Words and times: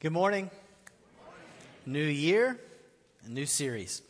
Good 0.00 0.12
morning. 0.12 0.48
New 1.84 2.04
year, 2.04 2.56
a 3.26 3.28
new 3.28 3.46
series. 3.46 4.00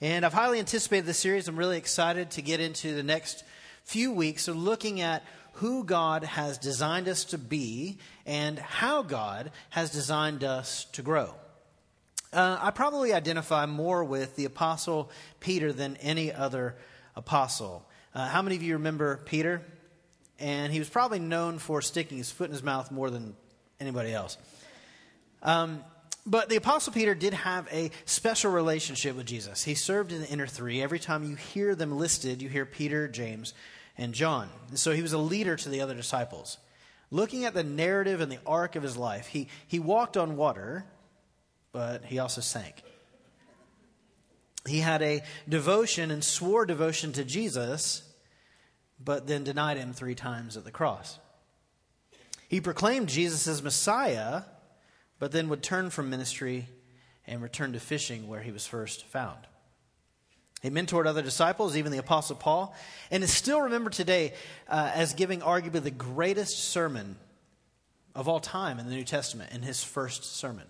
And 0.00 0.24
I've 0.24 0.32
highly 0.32 0.60
anticipated 0.60 1.04
this 1.04 1.18
series. 1.18 1.48
I'm 1.48 1.56
really 1.56 1.78
excited 1.78 2.30
to 2.32 2.42
get 2.42 2.60
into 2.60 2.94
the 2.94 3.02
next 3.02 3.42
few 3.82 4.12
weeks 4.12 4.46
of 4.46 4.54
looking 4.54 5.00
at 5.00 5.24
who 5.54 5.82
God 5.82 6.22
has 6.22 6.58
designed 6.58 7.08
us 7.08 7.24
to 7.24 7.38
be 7.38 7.98
and 8.24 8.56
how 8.56 9.02
God 9.02 9.50
has 9.70 9.90
designed 9.90 10.44
us 10.44 10.84
to 10.92 11.02
grow. 11.02 11.34
Uh, 12.32 12.58
I 12.60 12.70
probably 12.70 13.12
identify 13.12 13.66
more 13.66 14.04
with 14.04 14.36
the 14.36 14.44
Apostle 14.44 15.10
Peter 15.40 15.72
than 15.72 15.96
any 15.96 16.32
other 16.32 16.76
apostle. 17.16 17.84
Uh, 18.14 18.28
how 18.28 18.42
many 18.42 18.54
of 18.54 18.62
you 18.62 18.74
remember 18.74 19.16
Peter? 19.24 19.60
And 20.38 20.72
he 20.72 20.78
was 20.78 20.88
probably 20.88 21.18
known 21.18 21.58
for 21.58 21.82
sticking 21.82 22.18
his 22.18 22.30
foot 22.30 22.46
in 22.46 22.52
his 22.52 22.62
mouth 22.62 22.92
more 22.92 23.10
than 23.10 23.34
anybody 23.80 24.12
else. 24.14 24.38
Um, 25.42 25.84
but 26.24 26.48
the 26.48 26.56
Apostle 26.56 26.92
Peter 26.92 27.14
did 27.14 27.34
have 27.34 27.66
a 27.72 27.90
special 28.04 28.52
relationship 28.52 29.16
with 29.16 29.26
Jesus. 29.26 29.64
He 29.64 29.74
served 29.74 30.12
in 30.12 30.20
the 30.20 30.28
inner 30.28 30.46
three. 30.46 30.80
Every 30.80 31.00
time 31.00 31.24
you 31.24 31.34
hear 31.34 31.74
them 31.74 31.98
listed, 31.98 32.40
you 32.40 32.48
hear 32.48 32.64
Peter, 32.64 33.08
James, 33.08 33.54
and 33.98 34.14
John. 34.14 34.48
So 34.74 34.92
he 34.92 35.02
was 35.02 35.12
a 35.12 35.18
leader 35.18 35.56
to 35.56 35.68
the 35.68 35.80
other 35.80 35.94
disciples. 35.94 36.58
Looking 37.10 37.44
at 37.44 37.54
the 37.54 37.64
narrative 37.64 38.20
and 38.20 38.30
the 38.30 38.38
arc 38.46 38.76
of 38.76 38.82
his 38.82 38.96
life, 38.96 39.26
he, 39.26 39.48
he 39.66 39.80
walked 39.80 40.16
on 40.16 40.36
water, 40.36 40.86
but 41.72 42.04
he 42.04 42.18
also 42.20 42.40
sank. 42.40 42.82
He 44.66 44.78
had 44.78 45.02
a 45.02 45.22
devotion 45.48 46.12
and 46.12 46.22
swore 46.22 46.64
devotion 46.64 47.12
to 47.14 47.24
Jesus, 47.24 48.04
but 49.02 49.26
then 49.26 49.42
denied 49.42 49.76
him 49.76 49.92
three 49.92 50.14
times 50.14 50.56
at 50.56 50.64
the 50.64 50.70
cross. 50.70 51.18
He 52.48 52.60
proclaimed 52.60 53.08
Jesus 53.08 53.48
as 53.48 53.62
Messiah, 53.62 54.42
but 55.22 55.30
then 55.30 55.48
would 55.48 55.62
turn 55.62 55.88
from 55.88 56.10
ministry 56.10 56.66
and 57.28 57.40
return 57.40 57.74
to 57.74 57.78
fishing 57.78 58.26
where 58.26 58.40
he 58.40 58.50
was 58.50 58.66
first 58.66 59.04
found. 59.04 59.38
He 60.62 60.68
mentored 60.68 61.06
other 61.06 61.22
disciples, 61.22 61.76
even 61.76 61.92
the 61.92 61.98
Apostle 61.98 62.34
Paul, 62.34 62.74
and 63.08 63.22
is 63.22 63.32
still 63.32 63.60
remembered 63.60 63.92
today 63.92 64.34
uh, 64.68 64.90
as 64.92 65.14
giving 65.14 65.38
arguably 65.38 65.80
the 65.80 65.92
greatest 65.92 66.58
sermon 66.58 67.14
of 68.16 68.26
all 68.26 68.40
time 68.40 68.80
in 68.80 68.88
the 68.88 68.96
New 68.96 69.04
Testament 69.04 69.52
in 69.52 69.62
his 69.62 69.84
first 69.84 70.24
sermon. 70.24 70.66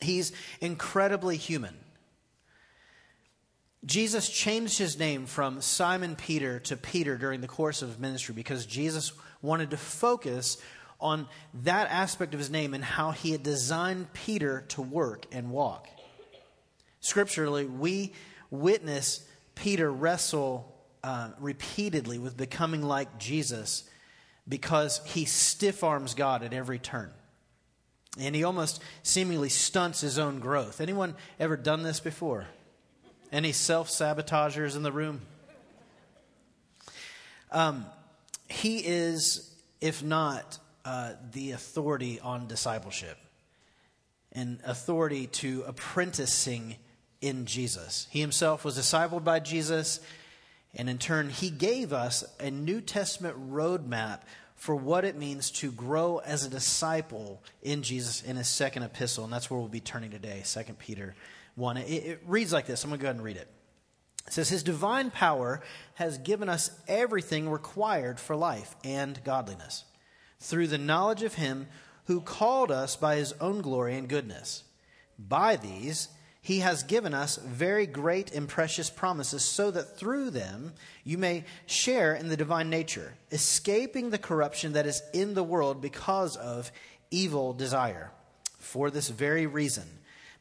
He's 0.00 0.32
incredibly 0.62 1.36
human. 1.36 1.76
Jesus 3.84 4.30
changed 4.30 4.78
his 4.78 4.98
name 4.98 5.26
from 5.26 5.60
Simon 5.60 6.16
Peter 6.16 6.58
to 6.60 6.76
Peter 6.78 7.18
during 7.18 7.42
the 7.42 7.48
course 7.48 7.82
of 7.82 8.00
ministry 8.00 8.34
because 8.34 8.64
Jesus 8.64 9.12
wanted 9.42 9.72
to 9.72 9.76
focus 9.76 10.56
on 11.02 11.26
that 11.62 11.90
aspect 11.90 12.32
of 12.32 12.40
his 12.40 12.50
name 12.50 12.72
and 12.72 12.82
how 12.82 13.10
he 13.10 13.32
had 13.32 13.42
designed 13.42 14.12
Peter 14.12 14.64
to 14.68 14.80
work 14.80 15.26
and 15.32 15.50
walk. 15.50 15.88
Scripturally, 17.00 17.66
we 17.66 18.12
witness 18.50 19.26
Peter 19.54 19.92
wrestle 19.92 20.72
uh, 21.02 21.30
repeatedly 21.38 22.18
with 22.18 22.36
becoming 22.36 22.82
like 22.82 23.18
Jesus 23.18 23.84
because 24.48 25.00
he 25.04 25.24
stiff 25.24 25.82
arms 25.82 26.14
God 26.14 26.42
at 26.42 26.52
every 26.52 26.78
turn. 26.78 27.10
And 28.18 28.34
he 28.34 28.44
almost 28.44 28.82
seemingly 29.02 29.48
stunts 29.48 30.00
his 30.00 30.18
own 30.18 30.38
growth. 30.38 30.80
Anyone 30.80 31.14
ever 31.40 31.56
done 31.56 31.82
this 31.82 31.98
before? 31.98 32.46
Any 33.32 33.52
self 33.52 33.88
sabotagers 33.88 34.76
in 34.76 34.82
the 34.82 34.92
room? 34.92 35.22
Um, 37.50 37.86
he 38.48 38.78
is, 38.78 39.50
if 39.80 40.02
not 40.02 40.58
uh, 40.84 41.12
the 41.32 41.52
authority 41.52 42.20
on 42.20 42.46
discipleship 42.46 43.18
and 44.32 44.60
authority 44.64 45.26
to 45.28 45.62
apprenticing 45.66 46.76
in 47.20 47.46
Jesus. 47.46 48.08
He 48.10 48.20
himself 48.20 48.64
was 48.64 48.78
discipled 48.78 49.24
by 49.24 49.40
Jesus, 49.40 50.00
and 50.74 50.88
in 50.88 50.98
turn, 50.98 51.28
he 51.28 51.50
gave 51.50 51.92
us 51.92 52.24
a 52.40 52.50
New 52.50 52.80
Testament 52.80 53.52
roadmap 53.52 54.20
for 54.56 54.74
what 54.74 55.04
it 55.04 55.16
means 55.16 55.50
to 55.50 55.70
grow 55.70 56.18
as 56.18 56.46
a 56.46 56.50
disciple 56.50 57.42
in 57.62 57.82
Jesus 57.82 58.22
in 58.22 58.36
his 58.36 58.48
second 58.48 58.84
epistle, 58.84 59.24
and 59.24 59.32
that's 59.32 59.50
where 59.50 59.58
we'll 59.58 59.68
be 59.68 59.80
turning 59.80 60.10
today, 60.10 60.42
2 60.44 60.60
Peter 60.78 61.14
1. 61.56 61.76
It, 61.78 61.90
it 61.90 62.22
reads 62.26 62.52
like 62.52 62.66
this. 62.66 62.84
I'm 62.84 62.90
going 62.90 62.98
to 62.98 63.02
go 63.02 63.08
ahead 63.08 63.16
and 63.16 63.24
read 63.24 63.36
it. 63.36 63.48
It 64.26 64.32
says, 64.32 64.48
His 64.48 64.62
divine 64.62 65.10
power 65.10 65.62
has 65.94 66.18
given 66.18 66.48
us 66.48 66.70
everything 66.88 67.48
required 67.48 68.20
for 68.20 68.36
life 68.36 68.74
and 68.84 69.22
godliness 69.24 69.84
through 70.42 70.66
the 70.66 70.78
knowledge 70.78 71.22
of 71.22 71.34
him 71.34 71.68
who 72.06 72.20
called 72.20 72.70
us 72.70 72.96
by 72.96 73.16
his 73.16 73.32
own 73.40 73.62
glory 73.62 73.96
and 73.96 74.08
goodness. 74.08 74.64
By 75.18 75.56
these, 75.56 76.08
he 76.40 76.58
has 76.58 76.82
given 76.82 77.14
us 77.14 77.36
very 77.36 77.86
great 77.86 78.32
and 78.32 78.48
precious 78.48 78.90
promises, 78.90 79.44
so 79.44 79.70
that 79.70 79.96
through 79.96 80.30
them 80.30 80.72
you 81.04 81.16
may 81.16 81.44
share 81.66 82.14
in 82.14 82.28
the 82.28 82.36
divine 82.36 82.68
nature, 82.68 83.14
escaping 83.30 84.10
the 84.10 84.18
corruption 84.18 84.72
that 84.72 84.86
is 84.86 85.02
in 85.14 85.34
the 85.34 85.44
world 85.44 85.80
because 85.80 86.36
of 86.36 86.72
evil 87.12 87.52
desire. 87.52 88.10
For 88.58 88.90
this 88.90 89.08
very 89.08 89.46
reason, 89.46 89.86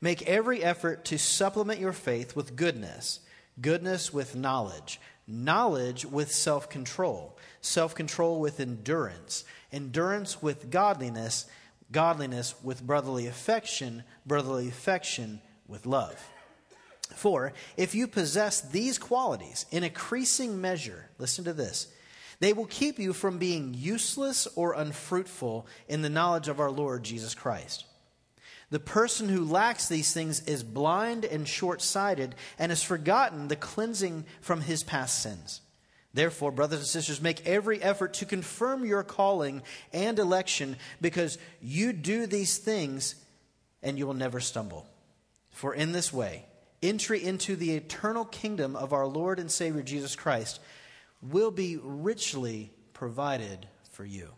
make 0.02 0.28
every 0.28 0.64
effort 0.64 1.06
to 1.06 1.20
supplement 1.20 1.80
your 1.80 1.94
faith 1.94 2.36
with 2.36 2.56
goodness, 2.56 3.20
goodness 3.62 4.12
with 4.12 4.36
knowledge, 4.36 5.00
knowledge 5.32 6.06
with 6.06 6.32
self 6.32 6.70
control, 6.70 7.38
self 7.62 7.96
control 7.96 8.40
with 8.40 8.60
endurance 8.60 9.44
endurance 9.72 10.42
with 10.42 10.70
godliness, 10.70 11.46
godliness 11.92 12.56
with 12.64 12.86
brotherly 12.86 13.28
affection, 13.28 14.04
brotherly 14.26 14.68
affection 14.68 15.42
with 15.68 15.86
love. 15.86 16.22
For 17.16 17.54
if 17.78 17.94
you 17.94 18.08
possess 18.08 18.62
these 18.62 18.98
qualities 18.98 19.66
in 19.72 19.84
increasing 19.84 20.62
measure, 20.62 21.10
listen 21.18 21.44
to 21.46 21.54
this, 21.54 21.88
they 22.40 22.54
will 22.54 22.66
keep 22.66 23.00
you 23.00 23.14
from 23.14 23.38
being 23.38 23.74
useless 23.74 24.48
or 24.56 24.74
unfruitful 24.74 25.68
in 25.88 26.02
the 26.02 26.10
knowledge 26.10 26.48
of 26.48 26.60
our 26.60 26.72
Lord 26.72 27.04
Jesus 27.04 27.36
Christ. 27.36 27.86
The 28.72 28.80
person 28.80 29.28
who 29.28 29.44
lacks 29.44 29.88
these 29.88 30.14
things 30.14 30.40
is 30.48 30.64
blind 30.64 31.26
and 31.26 31.46
short 31.48 31.82
sighted 31.82 32.36
and 32.58 32.72
has 32.72 32.82
forgotten 32.82 33.50
the 33.50 33.58
cleansing 33.58 34.26
from 34.40 34.62
his 34.62 34.82
past 34.82 35.22
sins. 35.22 35.62
Therefore, 36.14 36.52
brothers 36.52 36.80
and 36.80 36.88
sisters, 36.88 37.22
make 37.22 37.46
every 37.46 37.82
effort 37.82 38.14
to 38.16 38.26
confirm 38.26 38.86
your 38.86 39.04
calling 39.04 39.62
and 39.92 40.18
election 40.18 40.78
because 41.02 41.38
you 41.62 41.92
do 41.92 42.26
these 42.26 42.58
things 42.58 43.16
and 43.84 43.98
you 43.98 44.08
will 44.08 44.14
never 44.14 44.40
stumble. 44.40 44.88
For 45.52 45.74
in 45.74 45.92
this 45.92 46.14
way, 46.14 46.46
entry 46.82 47.24
into 47.24 47.58
the 47.58 47.76
eternal 47.76 48.26
kingdom 48.26 48.78
of 48.78 48.94
our 48.94 49.06
Lord 49.06 49.38
and 49.40 49.52
Savior 49.52 49.84
Jesus 49.84 50.16
Christ 50.16 50.62
will 51.22 51.52
be 51.52 51.78
richly 51.78 52.72
provided 52.94 53.68
for 53.92 54.06
you. 54.06 54.30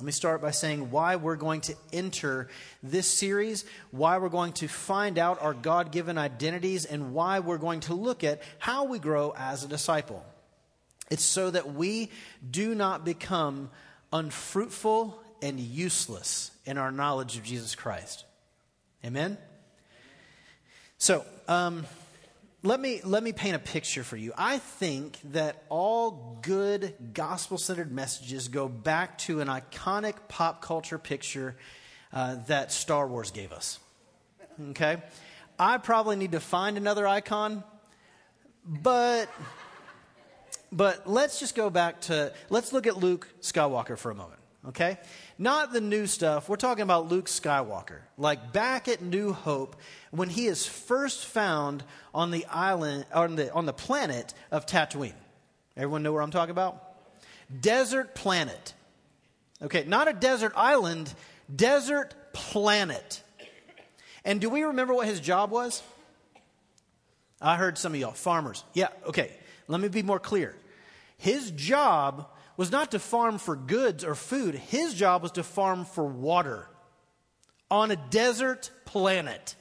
Let 0.00 0.06
me 0.06 0.12
start 0.12 0.40
by 0.40 0.52
saying 0.52 0.90
why 0.90 1.16
we're 1.16 1.36
going 1.36 1.60
to 1.60 1.74
enter 1.92 2.48
this 2.82 3.06
series, 3.06 3.66
why 3.90 4.16
we're 4.16 4.30
going 4.30 4.54
to 4.54 4.66
find 4.66 5.18
out 5.18 5.42
our 5.42 5.52
God 5.52 5.92
given 5.92 6.16
identities, 6.16 6.86
and 6.86 7.12
why 7.12 7.40
we're 7.40 7.58
going 7.58 7.80
to 7.80 7.92
look 7.92 8.24
at 8.24 8.40
how 8.58 8.84
we 8.84 8.98
grow 8.98 9.34
as 9.36 9.62
a 9.62 9.68
disciple. 9.68 10.24
It's 11.10 11.22
so 11.22 11.50
that 11.50 11.74
we 11.74 12.10
do 12.50 12.74
not 12.74 13.04
become 13.04 13.68
unfruitful 14.10 15.22
and 15.42 15.60
useless 15.60 16.50
in 16.64 16.78
our 16.78 16.90
knowledge 16.90 17.36
of 17.36 17.42
Jesus 17.42 17.74
Christ. 17.74 18.24
Amen? 19.04 19.36
So, 20.96 21.26
um, 21.46 21.84
let 22.62 22.80
me, 22.80 23.00
let 23.04 23.22
me 23.22 23.32
paint 23.32 23.56
a 23.56 23.58
picture 23.58 24.02
for 24.02 24.16
you. 24.16 24.32
I 24.36 24.58
think 24.58 25.18
that 25.32 25.64
all 25.68 26.38
good 26.42 26.94
gospel 27.14 27.58
centered 27.58 27.90
messages 27.90 28.48
go 28.48 28.68
back 28.68 29.18
to 29.18 29.40
an 29.40 29.48
iconic 29.48 30.14
pop 30.28 30.62
culture 30.62 30.98
picture 30.98 31.56
uh, 32.12 32.36
that 32.48 32.72
Star 32.72 33.06
Wars 33.06 33.30
gave 33.30 33.52
us. 33.52 33.78
Okay? 34.70 34.98
I 35.58 35.78
probably 35.78 36.16
need 36.16 36.32
to 36.32 36.40
find 36.40 36.76
another 36.76 37.06
icon, 37.06 37.64
but 38.64 39.28
but 40.72 41.08
let's 41.08 41.40
just 41.40 41.54
go 41.54 41.68
back 41.68 42.02
to, 42.02 42.32
let's 42.48 42.72
look 42.72 42.86
at 42.86 42.96
Luke 42.96 43.28
Skywalker 43.40 43.98
for 43.98 44.10
a 44.10 44.14
moment, 44.14 44.39
okay? 44.68 44.98
Not 45.38 45.72
the 45.72 45.80
new 45.80 46.06
stuff. 46.06 46.48
We're 46.48 46.56
talking 46.56 46.82
about 46.82 47.08
Luke 47.08 47.26
Skywalker. 47.26 48.00
Like 48.18 48.52
back 48.52 48.88
at 48.88 49.02
New 49.02 49.32
Hope, 49.32 49.76
when 50.10 50.28
he 50.28 50.46
is 50.46 50.66
first 50.66 51.26
found 51.26 51.82
on 52.14 52.30
the 52.30 52.44
island, 52.46 53.06
on 53.12 53.36
the, 53.36 53.52
on 53.52 53.66
the 53.66 53.72
planet 53.72 54.34
of 54.50 54.66
Tatooine. 54.66 55.12
Everyone 55.76 56.02
know 56.02 56.12
where 56.12 56.22
I'm 56.22 56.30
talking 56.30 56.50
about? 56.50 56.82
Desert 57.60 58.14
planet. 58.14 58.74
Okay, 59.62 59.84
not 59.86 60.08
a 60.08 60.12
desert 60.12 60.52
island, 60.56 61.12
desert 61.54 62.14
planet. 62.32 63.22
And 64.24 64.40
do 64.40 64.50
we 64.50 64.62
remember 64.62 64.94
what 64.94 65.06
his 65.06 65.20
job 65.20 65.50
was? 65.50 65.82
I 67.40 67.56
heard 67.56 67.78
some 67.78 67.94
of 67.94 68.00
y'all, 68.00 68.12
farmers. 68.12 68.64
Yeah, 68.74 68.88
okay. 69.06 69.30
Let 69.66 69.80
me 69.80 69.88
be 69.88 70.02
more 70.02 70.18
clear. 70.18 70.54
His 71.16 71.50
job 71.52 72.28
was 72.60 72.70
not 72.70 72.90
to 72.90 72.98
farm 72.98 73.38
for 73.38 73.56
goods 73.56 74.04
or 74.04 74.14
food, 74.14 74.54
his 74.54 74.92
job 74.92 75.22
was 75.22 75.32
to 75.32 75.42
farm 75.42 75.86
for 75.86 76.04
water. 76.04 76.68
on 77.70 77.90
a 77.90 77.96
desert 77.96 78.70
planet. 78.84 79.54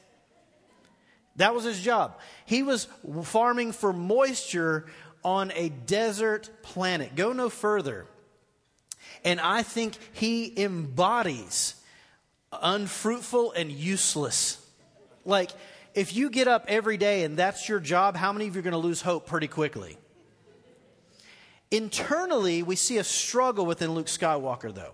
That 1.38 1.56
was 1.56 1.64
his 1.64 1.80
job. 1.80 2.20
He 2.46 2.62
was 2.62 2.90
farming 3.24 3.72
for 3.72 3.94
moisture 3.94 4.88
on 5.24 5.54
a 5.56 5.70
desert 5.70 6.50
planet. 6.62 7.16
Go 7.16 7.32
no 7.32 7.50
further. 7.50 8.06
And 9.24 9.40
I 9.40 9.64
think 9.64 9.94
he 10.12 10.62
embodies 10.62 11.76
unfruitful 12.52 13.54
and 13.54 13.72
useless. 13.72 14.58
Like, 15.24 15.52
if 15.94 16.14
you 16.14 16.30
get 16.30 16.50
up 16.50 16.66
every 16.68 16.98
day 16.98 17.24
and 17.24 17.38
that's 17.38 17.70
your 17.70 17.80
job, 17.80 18.18
how 18.18 18.34
many 18.34 18.48
of 18.48 18.56
you 18.56 18.60
are 18.60 18.64
going 18.64 18.74
to 18.74 18.78
lose 18.78 19.02
hope 19.02 19.26
pretty 19.26 19.48
quickly? 19.48 19.98
Internally, 21.72 22.64
we 22.64 22.76
see 22.76 22.98
a 22.98 23.04
struggle 23.04 23.66
within 23.66 23.94
Luke 23.94 24.08
Skywalker, 24.08 24.74
though. 24.74 24.94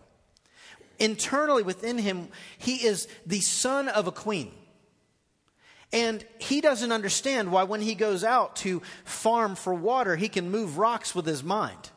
Internally, 0.99 1.63
within 1.63 1.97
him, 1.97 2.29
he 2.57 2.85
is 2.85 3.07
the 3.25 3.41
son 3.41 3.87
of 3.87 4.07
a 4.07 4.11
queen. 4.11 4.51
And 5.93 6.25
he 6.39 6.61
doesn't 6.61 6.91
understand 6.91 7.51
why, 7.51 7.63
when 7.63 7.81
he 7.81 7.95
goes 7.95 8.23
out 8.23 8.57
to 8.57 8.81
farm 9.05 9.55
for 9.55 9.73
water, 9.73 10.15
he 10.15 10.27
can 10.27 10.51
move 10.51 10.77
rocks 10.77 11.15
with 11.15 11.25
his 11.25 11.43
mind. 11.43 11.91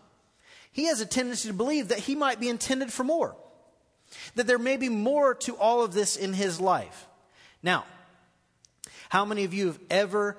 He 0.70 0.84
has 0.84 1.00
a 1.00 1.06
tendency 1.06 1.48
to 1.48 1.54
believe 1.54 1.88
that 1.88 1.98
he 1.98 2.14
might 2.14 2.38
be 2.38 2.48
intended 2.48 2.92
for 2.92 3.02
more, 3.02 3.34
that 4.36 4.46
there 4.46 4.58
may 4.58 4.76
be 4.76 4.88
more 4.88 5.34
to 5.34 5.56
all 5.56 5.82
of 5.82 5.94
this 5.94 6.16
in 6.16 6.34
his 6.34 6.60
life. 6.60 7.08
Now, 7.62 7.84
how 9.08 9.24
many 9.24 9.42
of 9.44 9.54
you 9.54 9.66
have 9.66 9.80
ever 9.90 10.36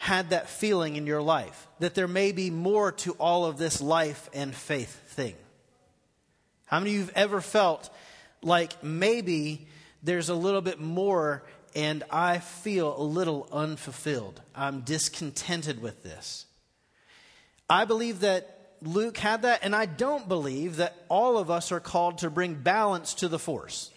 had 0.00 0.30
that 0.30 0.48
feeling 0.48 0.96
in 0.96 1.06
your 1.06 1.20
life 1.20 1.68
that 1.78 1.94
there 1.94 2.08
may 2.08 2.32
be 2.32 2.50
more 2.50 2.90
to 2.90 3.12
all 3.12 3.44
of 3.44 3.58
this 3.58 3.82
life 3.82 4.30
and 4.32 4.54
faith 4.54 4.98
thing? 5.08 5.34
How 6.64 6.78
many 6.78 6.92
of 6.92 6.94
you 6.94 7.00
have 7.02 7.12
ever 7.14 7.42
felt 7.42 7.90
like 8.40 8.82
maybe 8.82 9.68
there's 10.02 10.30
a 10.30 10.34
little 10.34 10.62
bit 10.62 10.80
more 10.80 11.42
and 11.74 12.02
I 12.10 12.38
feel 12.38 12.98
a 12.98 13.02
little 13.02 13.46
unfulfilled? 13.52 14.40
I'm 14.54 14.80
discontented 14.80 15.82
with 15.82 16.02
this. 16.02 16.46
I 17.68 17.84
believe 17.84 18.20
that 18.20 18.72
Luke 18.80 19.18
had 19.18 19.42
that, 19.42 19.60
and 19.62 19.76
I 19.76 19.84
don't 19.84 20.26
believe 20.26 20.76
that 20.76 20.96
all 21.10 21.36
of 21.36 21.50
us 21.50 21.72
are 21.72 21.80
called 21.80 22.18
to 22.18 22.30
bring 22.30 22.54
balance 22.54 23.12
to 23.16 23.28
the 23.28 23.38
force. 23.38 23.90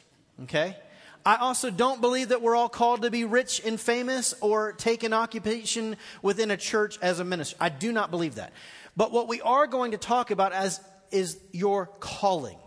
Okay? 0.44 0.76
I 1.26 1.38
also 1.38 1.70
don't 1.70 2.02
believe 2.02 2.30
that 2.30 2.42
we're 2.42 2.56
all 2.56 2.70
called 2.70 3.04
to 3.04 3.12
be 3.12 3.24
rich 3.24 3.62
and 3.66 3.80
famous 3.80 4.34
or 4.42 4.74
take 4.74 5.04
an 5.04 5.14
occupation 5.14 5.96
within 6.22 6.52
a 6.52 6.58
church 6.58 7.00
as 7.02 7.20
a 7.20 7.24
minister. 7.24 7.56
I 7.60 7.70
do 7.70 7.92
not 7.92 8.12
believe 8.12 8.36
that. 8.36 8.52
But 8.98 9.12
what 9.12 9.28
we 9.28 9.42
are 9.42 9.66
going 9.66 9.92
to 9.92 9.98
talk 9.98 10.32
about 10.32 10.52
as 10.52 10.80
is 11.12 11.40
your 11.52 11.88
calling. 12.00 12.58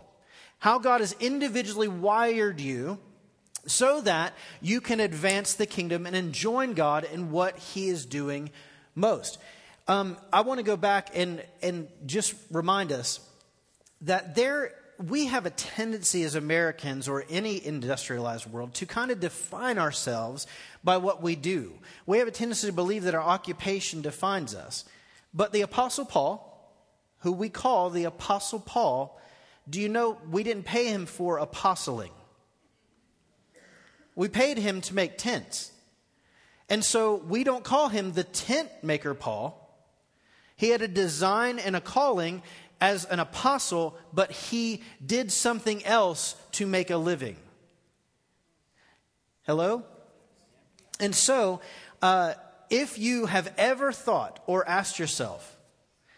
How 0.59 0.79
God 0.79 1.01
has 1.01 1.15
individually 1.19 1.87
wired 1.87 2.59
you 2.59 2.97
so 3.67 4.01
that 4.01 4.33
you 4.61 4.81
can 4.81 4.99
advance 4.99 5.53
the 5.53 5.65
kingdom 5.65 6.05
and 6.05 6.33
join 6.33 6.73
God 6.73 7.03
in 7.03 7.31
what 7.31 7.57
he 7.57 7.89
is 7.89 8.05
doing 8.05 8.49
most. 8.95 9.37
Um, 9.87 10.17
I 10.33 10.41
want 10.41 10.57
to 10.57 10.63
go 10.63 10.77
back 10.77 11.09
and, 11.13 11.43
and 11.61 11.87
just 12.05 12.33
remind 12.49 12.91
us 12.91 13.19
that 14.01 14.35
there 14.35 14.73
we 14.97 15.27
have 15.27 15.45
a 15.45 15.51
tendency 15.51 16.23
as 16.23 16.35
Americans 16.35 17.07
or 17.07 17.23
any 17.29 17.63
industrialized 17.63 18.47
world 18.47 18.73
to 18.75 18.85
kind 18.85 19.11
of 19.11 19.19
define 19.19 19.77
ourselves 19.77 20.47
by 20.83 20.97
what 20.97 21.21
we 21.21 21.35
do. 21.35 21.73
We 22.05 22.17
have 22.17 22.27
a 22.27 22.31
tendency 22.31 22.67
to 22.67 22.73
believe 22.73 23.03
that 23.03 23.13
our 23.13 23.21
occupation 23.21 24.01
defines 24.01 24.55
us. 24.55 24.85
But 25.33 25.53
the 25.53 25.61
Apostle 25.61 26.05
Paul, 26.05 26.43
who 27.19 27.31
we 27.31 27.49
call 27.49 27.89
the 27.89 28.05
Apostle 28.05 28.59
Paul, 28.59 29.19
do 29.69 29.79
you 29.79 29.89
know 29.89 30.17
we 30.31 30.43
didn't 30.43 30.63
pay 30.63 30.87
him 30.87 31.05
for 31.05 31.37
apostling? 31.37 32.11
We 34.15 34.29
paid 34.29 34.57
him 34.57 34.81
to 34.81 34.95
make 34.95 35.17
tents. 35.17 35.71
And 36.69 36.83
so 36.83 37.15
we 37.15 37.43
don't 37.43 37.63
call 37.63 37.89
him 37.89 38.13
the 38.13 38.23
tent 38.23 38.69
maker 38.81 39.13
Paul. 39.13 39.63
He 40.55 40.69
had 40.69 40.81
a 40.81 40.87
design 40.87 41.59
and 41.59 41.75
a 41.75 41.81
calling 41.81 42.41
as 42.79 43.05
an 43.05 43.19
apostle, 43.19 43.97
but 44.13 44.31
he 44.31 44.81
did 45.05 45.31
something 45.31 45.85
else 45.85 46.35
to 46.53 46.67
make 46.67 46.89
a 46.89 46.97
living. 46.97 47.35
Hello? 49.43 49.83
And 50.99 51.15
so, 51.15 51.61
uh, 52.01 52.33
if 52.69 52.99
you 52.99 53.25
have 53.27 53.53
ever 53.57 53.91
thought 53.91 54.41
or 54.45 54.67
asked 54.67 54.99
yourself, 54.99 55.57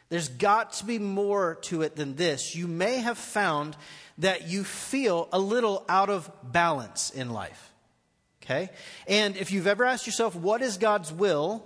there's 0.10 0.30
got 0.30 0.74
to 0.74 0.86
be 0.86 0.98
more 0.98 1.56
to 1.64 1.84
it 1.84 1.96
than 1.96 2.16
this, 2.16 2.56
you 2.56 2.68
may 2.68 2.98
have 2.98 3.18
found 3.18 3.78
that 4.18 4.48
you 4.48 4.64
feel 4.64 5.30
a 5.32 5.40
little 5.40 5.86
out 5.88 6.10
of 6.10 6.30
balance 6.44 7.12
in 7.12 7.30
life. 7.30 7.72
Okay? 8.44 8.70
And 9.08 9.38
if 9.38 9.52
you've 9.52 9.68
ever 9.68 9.86
asked 9.86 10.08
yourself, 10.08 10.36
what 10.36 10.62
is 10.62 10.78
God's 10.78 11.14
will? 11.14 11.64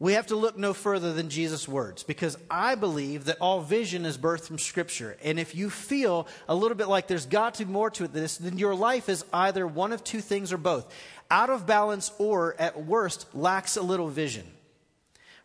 We 0.00 0.14
have 0.14 0.28
to 0.28 0.36
look 0.36 0.56
no 0.56 0.72
further 0.72 1.12
than 1.12 1.28
Jesus' 1.28 1.68
words 1.68 2.02
because 2.02 2.38
I 2.50 2.74
believe 2.74 3.26
that 3.26 3.36
all 3.38 3.60
vision 3.60 4.06
is 4.06 4.16
birthed 4.16 4.46
from 4.46 4.58
Scripture. 4.58 5.18
And 5.22 5.38
if 5.38 5.54
you 5.54 5.68
feel 5.68 6.26
a 6.48 6.54
little 6.54 6.76
bit 6.76 6.88
like 6.88 7.06
there's 7.06 7.26
got 7.26 7.54
to 7.54 7.66
be 7.66 7.72
more 7.72 7.90
to 7.90 8.04
it 8.04 8.12
than 8.14 8.22
this, 8.22 8.38
then 8.38 8.56
your 8.56 8.74
life 8.74 9.10
is 9.10 9.26
either 9.30 9.66
one 9.66 9.92
of 9.92 10.02
two 10.02 10.22
things 10.22 10.54
or 10.54 10.56
both 10.56 10.90
out 11.30 11.50
of 11.50 11.66
balance 11.66 12.10
or, 12.18 12.56
at 12.58 12.84
worst, 12.84 13.26
lacks 13.34 13.76
a 13.76 13.82
little 13.82 14.08
vision. 14.08 14.46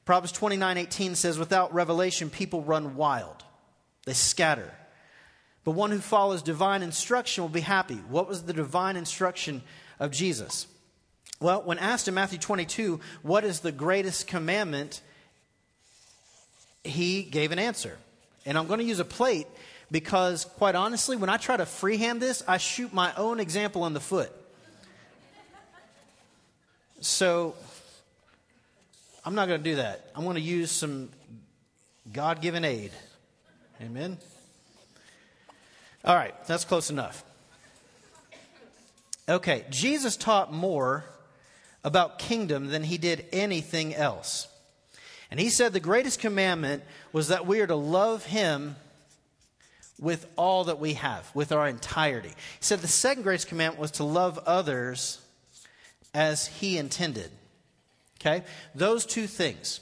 Proverbs 0.05 0.31
29 0.31 0.77
18 0.77 1.15
says, 1.15 1.37
Without 1.37 1.73
revelation, 1.73 2.29
people 2.29 2.61
run 2.61 2.95
wild, 2.95 3.43
they 4.05 4.13
scatter. 4.13 4.73
But 5.65 5.71
one 5.71 5.91
who 5.91 5.99
follows 5.99 6.41
divine 6.41 6.81
instruction 6.81 7.43
will 7.43 7.49
be 7.49 7.61
happy. 7.61 7.95
What 7.95 8.29
was 8.29 8.43
the 8.43 8.53
divine 8.53 8.95
instruction 8.95 9.63
of 9.99 10.11
Jesus? 10.11 10.67
Well, 11.39 11.61
when 11.63 11.79
asked 11.79 12.07
in 12.07 12.13
Matthew 12.13 12.39
22, 12.39 12.99
what 13.21 13.43
is 13.43 13.59
the 13.59 13.71
greatest 13.71 14.27
commandment, 14.27 15.01
he 16.83 17.23
gave 17.23 17.51
an 17.51 17.59
answer. 17.59 17.97
And 18.45 18.57
I'm 18.57 18.67
going 18.67 18.79
to 18.79 18.85
use 18.85 18.99
a 18.99 19.05
plate 19.05 19.47
because, 19.91 20.45
quite 20.45 20.75
honestly, 20.75 21.17
when 21.17 21.29
I 21.29 21.37
try 21.37 21.57
to 21.57 21.65
freehand 21.65 22.21
this, 22.21 22.43
I 22.47 22.57
shoot 22.57 22.93
my 22.93 23.13
own 23.15 23.39
example 23.39 23.85
in 23.85 23.93
the 23.93 23.99
foot. 23.99 24.31
So, 27.01 27.55
I'm 29.25 29.35
not 29.35 29.47
going 29.47 29.61
to 29.61 29.69
do 29.69 29.75
that. 29.77 30.09
I'm 30.15 30.23
going 30.23 30.35
to 30.35 30.41
use 30.41 30.71
some 30.71 31.09
God 32.13 32.41
given 32.41 32.63
aid. 32.63 32.91
Amen? 33.81 34.17
All 36.05 36.15
right, 36.15 36.33
that's 36.45 36.63
close 36.63 36.89
enough. 36.89 37.23
Okay, 39.27 39.65
Jesus 39.71 40.15
taught 40.15 40.53
more 40.53 41.03
about 41.85 42.17
kingdom 42.17 42.67
than 42.67 42.83
he 42.83 42.97
did 42.97 43.25
anything 43.31 43.93
else. 43.93 44.47
And 45.29 45.39
he 45.39 45.49
said 45.49 45.71
the 45.71 45.79
greatest 45.79 46.19
commandment 46.19 46.83
was 47.13 47.27
that 47.27 47.45
we 47.45 47.61
are 47.61 47.67
to 47.67 47.75
love 47.75 48.25
him 48.25 48.75
with 49.99 50.25
all 50.35 50.65
that 50.65 50.79
we 50.79 50.95
have, 50.95 51.29
with 51.35 51.51
our 51.51 51.67
entirety. 51.67 52.29
He 52.29 52.35
said 52.59 52.79
the 52.79 52.87
second 52.87 53.21
greatest 53.21 53.47
commandment 53.47 53.79
was 53.79 53.91
to 53.91 54.03
love 54.03 54.39
others 54.47 55.21
as 56.13 56.47
he 56.47 56.79
intended. 56.79 57.29
Okay? 58.19 58.43
Those 58.73 59.05
two 59.05 59.27
things. 59.27 59.79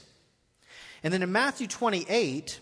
And 1.02 1.12
then 1.12 1.22
in 1.22 1.32
Matthew 1.32 1.66
28, 1.66 2.60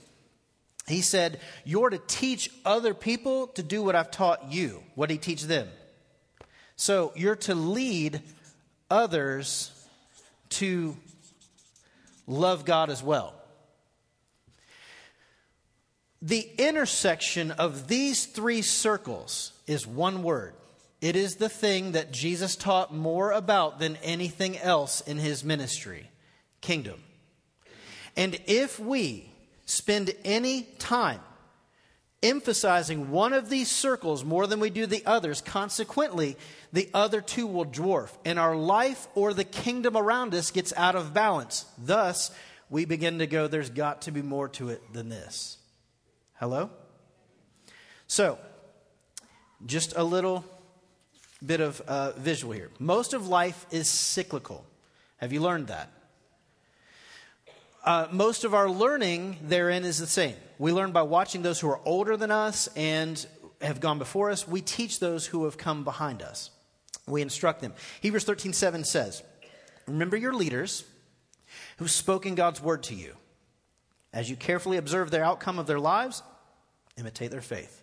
he 0.87 1.01
said, 1.01 1.41
You're 1.65 1.91
to 1.91 1.99
teach 1.99 2.49
other 2.65 2.95
people 2.95 3.49
to 3.49 3.63
do 3.63 3.83
what 3.83 3.97
I've 3.97 4.13
taught 4.13 4.53
you. 4.53 4.85
What 4.95 5.11
he 5.11 5.19
teach 5.19 5.43
them? 5.43 5.69
So 6.77 7.13
you're 7.17 7.37
to 7.37 7.55
lead 7.57 8.23
others 8.93 9.71
to 10.51 10.95
love 12.27 12.65
God 12.65 12.91
as 12.91 13.03
well. 13.03 13.35
The 16.21 16.49
intersection 16.59 17.51
of 17.51 17.89
these 17.89 18.27
three 18.27 18.63
circles 18.63 19.53
is 19.67 19.87
one 19.87 20.23
word. 20.23 20.55
It 21.01 21.17
is 21.17 21.37
the 21.37 21.49
thing 21.49 21.93
that 21.93 22.13
Jesus 22.13 22.55
taught 22.55 22.95
more 22.95 23.33
about 23.33 23.81
than 23.81 23.97
anything 24.05 24.57
else 24.59 25.01
in 25.01 25.19
his 25.19 25.43
ministry 25.43 26.09
kingdom. 26.61 27.03
And 28.17 28.39
if 28.47 28.79
we 28.79 29.33
spend 29.65 30.15
any 30.25 30.63
time 30.79 31.21
emphasizing 32.23 33.11
one 33.11 33.33
of 33.33 33.49
these 33.49 33.71
circles 33.71 34.25
more 34.25 34.47
than 34.47 34.61
we 34.61 34.71
do 34.71 34.87
the 34.87 35.05
others, 35.05 35.41
consequently, 35.41 36.37
the 36.73 36.88
other 36.95 37.21
two 37.21 37.47
will 37.47 37.67
dwarf, 37.67 38.11
and 38.25 38.38
our 38.38 38.57
life 38.57 39.09
or 39.14 39.35
the 39.35 39.45
kingdom 39.45 39.97
around 39.97 40.35
us 40.35 40.50
gets 40.50 40.73
out 40.76 40.95
of 40.95 41.12
balance. 41.12 41.67
Thus, 41.79 42.31
we 42.71 42.85
begin 42.85 43.19
to 43.19 43.26
go, 43.26 43.49
there's 43.49 43.71
got 43.71 44.02
to 44.02 44.12
be 44.12 44.23
more 44.23 44.49
to 44.50 44.71
it 44.71 44.93
than 44.93 45.09
this. 45.09 45.59
Hello? 46.35 46.71
So, 48.07 48.38
just 49.67 49.95
a 49.97 50.05
little 50.05 50.45
bit 51.45 51.61
of 51.61 51.81
uh, 51.83 52.12
visual 52.12 52.52
here. 52.52 52.71
Most 52.79 53.14
of 53.14 53.29
life 53.29 53.67
is 53.71 53.88
cyclical. 53.88 54.64
Have 55.19 55.33
you 55.33 55.41
learned 55.41 55.69
that? 55.69 55.91
Uh, 57.85 58.07
most 58.12 58.45
of 58.45 58.55
our 58.55 58.71
learning 58.71 59.38
therein 59.43 59.85
is 59.85 59.99
the 59.99 60.07
same. 60.07 60.37
We 60.62 60.71
learn 60.71 60.92
by 60.92 61.02
watching 61.02 61.42
those 61.42 61.59
who 61.59 61.69
are 61.71 61.81
older 61.85 62.16
than 62.16 62.31
us, 62.31 62.69
and 62.76 63.26
have 63.61 63.81
gone 63.81 63.99
before 63.99 64.31
us, 64.31 64.47
we 64.47 64.61
teach 64.61 65.00
those 65.00 65.26
who 65.26 65.45
have 65.47 65.59
come 65.59 65.83
behind 65.83 66.23
us. 66.23 66.52
We 67.04 67.21
instruct 67.21 67.62
them. 67.62 67.75
Hebrews 68.00 68.23
13 68.23 68.52
7 68.52 68.85
says, 68.85 69.25
Remember 69.88 70.16
your 70.16 70.33
leaders 70.33 70.85
who've 71.78 71.90
spoken 71.90 72.37
God's 72.37 72.62
word 72.62 72.85
to 72.85 72.95
you. 72.95 73.16
As 74.12 74.31
you 74.31 74.37
carefully 74.37 74.76
observe 74.76 75.11
their 75.11 75.25
outcome 75.25 75.59
of 75.59 75.66
their 75.66 75.81
lives, 75.81 76.23
imitate 76.97 77.33
their 77.33 77.40
faith. 77.40 77.83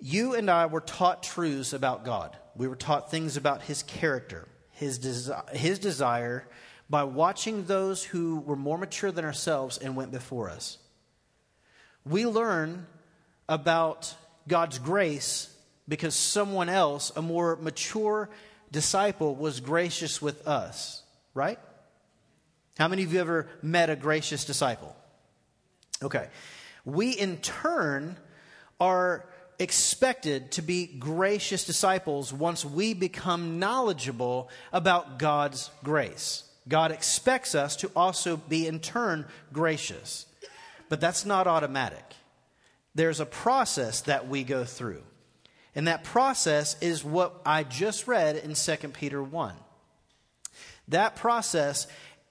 You 0.00 0.34
and 0.34 0.50
I 0.50 0.64
were 0.64 0.80
taught 0.80 1.22
truths 1.22 1.74
about 1.74 2.06
God. 2.06 2.34
We 2.56 2.66
were 2.66 2.76
taught 2.76 3.10
things 3.10 3.36
about 3.36 3.60
his 3.60 3.82
character, 3.82 4.48
his, 4.70 4.98
desi- 4.98 5.50
his 5.50 5.78
desire, 5.78 6.48
by 6.88 7.04
watching 7.04 7.66
those 7.66 8.04
who 8.04 8.40
were 8.40 8.56
more 8.56 8.78
mature 8.78 9.12
than 9.12 9.26
ourselves 9.26 9.76
and 9.76 9.96
went 9.96 10.10
before 10.10 10.48
us. 10.48 10.78
We 12.06 12.26
learn 12.26 12.86
about 13.48 14.14
God's 14.48 14.78
grace 14.78 15.54
because 15.88 16.14
someone 16.14 16.68
else, 16.68 17.12
a 17.16 17.22
more 17.22 17.56
mature 17.56 18.28
disciple, 18.70 19.34
was 19.34 19.60
gracious 19.60 20.20
with 20.20 20.46
us, 20.46 21.02
right? 21.34 21.58
How 22.78 22.88
many 22.88 23.04
of 23.04 23.12
you 23.12 23.20
ever 23.20 23.48
met 23.62 23.90
a 23.90 23.96
gracious 23.96 24.44
disciple? 24.44 24.94
Okay. 26.02 26.28
We 26.84 27.12
in 27.12 27.38
turn 27.38 28.16
are 28.80 29.26
expected 29.58 30.52
to 30.52 30.62
be 30.62 30.86
gracious 30.86 31.64
disciples 31.64 32.32
once 32.32 32.64
we 32.64 32.92
become 32.92 33.58
knowledgeable 33.58 34.48
about 34.72 35.18
God's 35.18 35.70
grace. 35.82 36.42
God 36.66 36.90
expects 36.92 37.54
us 37.54 37.76
to 37.76 37.90
also 37.94 38.36
be 38.36 38.66
in 38.66 38.80
turn 38.80 39.26
gracious. 39.52 40.26
But 40.88 41.00
that's 41.00 41.24
not 41.24 41.46
automatic. 41.46 42.04
There's 42.94 43.20
a 43.20 43.26
process 43.26 44.02
that 44.02 44.28
we 44.28 44.44
go 44.44 44.64
through. 44.64 45.02
And 45.74 45.88
that 45.88 46.04
process 46.04 46.76
is 46.80 47.04
what 47.04 47.40
I 47.44 47.64
just 47.64 48.06
read 48.06 48.36
in 48.36 48.54
2 48.54 48.76
Peter 48.88 49.22
1. 49.22 49.54
That 50.88 51.16
process, 51.16 51.86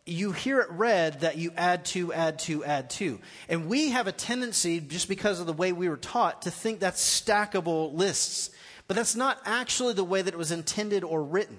you 0.06 0.32
hear 0.32 0.60
it 0.62 0.72
read 0.72 1.22
that 1.22 1.38
you 1.38 1.52
add 1.58 1.86
to, 1.86 2.14
add 2.14 2.40
to, 2.40 2.64
add 2.64 2.90
to. 2.92 3.20
And 3.50 3.68
we 3.68 3.90
have 3.90 4.08
a 4.08 4.12
tendency, 4.12 4.80
just 4.80 5.10
because 5.10 5.40
of 5.40 5.48
the 5.48 5.54
way 5.54 5.74
we 5.74 5.90
were 5.90 5.98
taught, 5.98 6.44
to 6.44 6.52
think 6.52 6.80
that's 6.80 7.04
stackable 7.04 7.94
lists. 7.94 8.52
But 8.88 8.96
that's 8.96 9.16
not 9.16 9.40
actually 9.46 9.94
the 9.94 10.04
way 10.04 10.22
that 10.22 10.34
it 10.34 10.38
was 10.38 10.52
intended 10.52 11.04
or 11.04 11.24
written. 11.24 11.58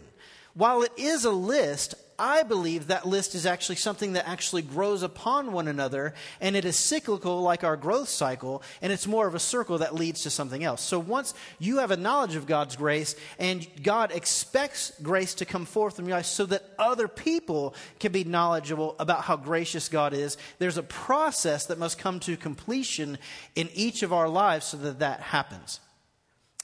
While 0.55 0.83
it 0.83 0.93
is 0.97 1.25
a 1.25 1.33
list, 1.33 1.95
I 2.19 2.43
believe 2.43 2.87
that 2.87 3.07
list 3.07 3.35
is 3.35 3.47
actually 3.47 3.77
something 3.77 4.15
that 4.15 4.29
actually 4.29 4.63
grows 4.63 5.03
upon 5.03 5.53
one 5.53 5.69
another, 5.69 6.15
and 6.41 6.57
it 6.57 6.65
is 6.65 6.77
cyclical 6.77 7.43
like 7.43 7.65
our 7.65 7.77
growth 7.77 8.09
cycle, 8.09 8.63
and 8.83 8.93
it's 8.93 9.07
more 9.07 9.27
of 9.27 9.35
a 9.35 9.41
circle 9.41 9.79
that 9.79 9.95
leads 9.95 10.23
to 10.23 10.31
something 10.31 10.63
else. 10.63 10.83
So 10.83 10.99
once 10.99 11.35
you 11.59 11.79
have 11.79 11.91
a 11.91 11.97
knowledge 11.97 12.37
of 12.37 12.47
God's 12.47 12.77
grace, 12.77 13.17
and 13.39 13.67
God 13.83 14.13
expects 14.13 14.93
grace 15.03 15.35
to 15.35 15.45
come 15.45 15.65
forth 15.65 15.97
from 15.97 16.07
your 16.07 16.19
life 16.19 16.27
so 16.27 16.47
that 16.47 16.71
other 16.79 17.09
people 17.09 17.75
can 17.99 18.13
be 18.13 18.25
knowledgeable 18.25 18.97
about 18.99 19.23
how 19.23 19.37
gracious 19.37 19.89
God 19.89 20.13
is, 20.13 20.37
there's 20.59 20.79
a 20.79 20.83
process 20.83 21.67
that 21.67 21.79
must 21.79 21.99
come 21.99 22.21
to 22.21 22.37
completion 22.37 23.19
in 23.55 23.69
each 23.75 24.03
of 24.03 24.13
our 24.13 24.29
lives 24.29 24.67
so 24.67 24.77
that 24.79 25.01
that 25.01 25.21
happens. 25.21 25.81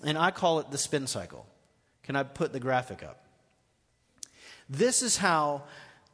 And 0.05 0.17
I 0.17 0.31
call 0.31 0.61
it 0.61 0.71
the 0.71 0.79
spin 0.79 1.07
cycle. 1.07 1.47
Can 2.03 2.17
I 2.17 2.23
put 2.23 2.53
the 2.53 2.61
graphic 2.61 3.03
up? 3.03 3.25
This 4.71 5.03
is 5.03 5.17
how 5.17 5.65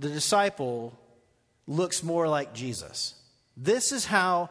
the 0.00 0.08
disciple 0.08 0.98
looks 1.66 2.02
more 2.02 2.26
like 2.26 2.54
Jesus. 2.54 3.14
This 3.54 3.92
is 3.92 4.06
how 4.06 4.48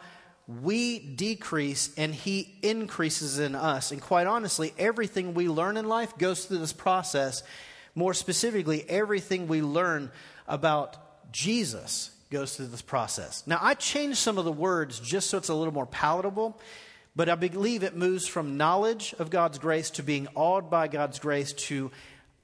we 0.48 1.00
decrease 1.00 1.92
and 1.98 2.14
he 2.14 2.56
increases 2.62 3.40
in 3.40 3.56
us. 3.56 3.92
And 3.92 4.00
quite 4.00 4.28
honestly, 4.28 4.74
everything 4.78 5.34
we 5.34 5.50
learn 5.50 5.76
in 5.76 5.88
life 5.88 6.18
goes 6.20 6.46
through 6.46 6.60
this 6.60 6.74
process. 6.74 7.42
More 7.96 8.14
specifically, 8.14 8.88
everything 8.88 9.48
we 9.48 9.64
learn 9.64 10.12
about 10.48 11.32
Jesus 11.32 12.12
goes 12.30 12.56
through 12.56 12.68
this 12.68 12.84
process. 12.84 13.44
Now, 13.48 13.60
I 13.60 13.74
changed 13.74 14.18
some 14.18 14.38
of 14.38 14.46
the 14.46 14.52
words 14.52 15.00
just 15.00 15.32
so 15.32 15.38
it's 15.40 15.50
a 15.50 15.56
little 15.56 15.74
more 15.74 15.86
palatable, 15.88 16.60
but 17.16 17.30
I 17.30 17.36
believe 17.36 17.82
it 17.82 17.96
moves 17.96 18.28
from 18.28 18.58
knowledge 18.58 19.16
of 19.18 19.32
God's 19.32 19.58
grace 19.58 19.90
to 19.92 20.04
being 20.04 20.28
awed 20.36 20.70
by 20.70 20.88
God's 20.88 21.18
grace 21.18 21.54
to 21.54 21.90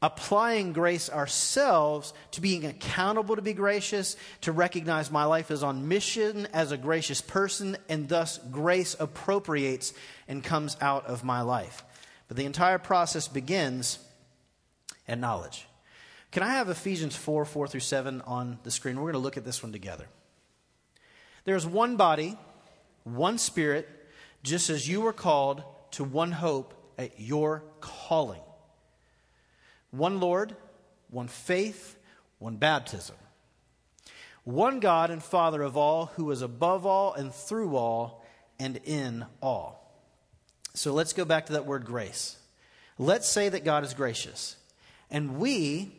applying 0.02 0.74
grace 0.74 1.10
ourselves 1.10 2.14
to 2.32 2.42
being 2.42 2.66
accountable 2.66 3.36
to 3.36 3.42
be 3.42 3.54
gracious, 3.54 4.16
to 4.42 4.52
recognize 4.52 5.12
my 5.12 5.26
life 5.26 5.52
is 5.52 5.62
on 5.62 5.88
mission 5.88 6.48
as 6.54 6.72
a 6.72 6.78
gracious 6.78 7.22
person, 7.22 7.78
and 7.88 8.10
thus 8.10 8.40
grace 8.52 8.96
appropriates 9.00 9.94
and 10.28 10.44
comes 10.44 10.76
out 10.82 11.06
of 11.06 11.24
my 11.24 11.42
life. 11.42 11.84
But 12.28 12.38
the 12.38 12.46
entire 12.46 12.80
process 12.80 13.28
begins 13.28 14.00
at 15.08 15.20
knowledge. 15.20 15.68
Can 16.32 16.44
I 16.44 16.54
have 16.54 16.70
Ephesians 16.70 17.16
4 17.16 17.46
4 17.46 17.68
through 17.68 17.82
7 17.82 18.22
on 18.22 18.58
the 18.64 18.72
screen? 18.72 18.96
We're 18.96 19.12
going 19.12 19.14
to 19.14 19.20
look 19.20 19.38
at 19.38 19.46
this 19.46 19.62
one 19.62 19.72
together. 19.72 20.08
There's 21.44 21.68
one 21.68 21.98
body, 21.98 22.38
one 23.04 23.38
spirit, 23.38 23.88
just 24.42 24.70
as 24.70 24.88
you 24.88 25.02
were 25.02 25.14
called 25.14 25.64
to 25.92 26.04
one 26.04 26.32
hope 26.32 26.74
at 26.98 27.20
your 27.20 27.64
calling 27.82 28.42
one 29.92 30.20
Lord, 30.20 30.56
one 31.10 31.28
faith, 31.28 31.98
one 32.40 32.56
baptism. 32.56 33.16
One 34.44 34.80
God 34.80 35.12
and 35.12 35.22
Father 35.22 35.62
of 35.62 35.78
all, 35.78 36.08
who 36.16 36.32
is 36.32 36.42
above 36.42 36.86
all 36.86 37.14
and 37.14 37.34
through 37.34 37.76
all 37.76 38.26
and 38.60 38.80
in 38.86 39.26
all. 39.42 39.78
So 40.74 40.94
let's 40.94 41.14
go 41.14 41.26
back 41.26 41.48
to 41.48 41.54
that 41.54 41.66
word 41.66 41.86
grace. 41.86 42.38
Let's 42.98 43.30
say 43.30 43.50
that 43.50 43.66
God 43.66 43.84
is 43.84 43.94
gracious. 43.94 44.56
And 45.10 45.38
we 45.38 45.92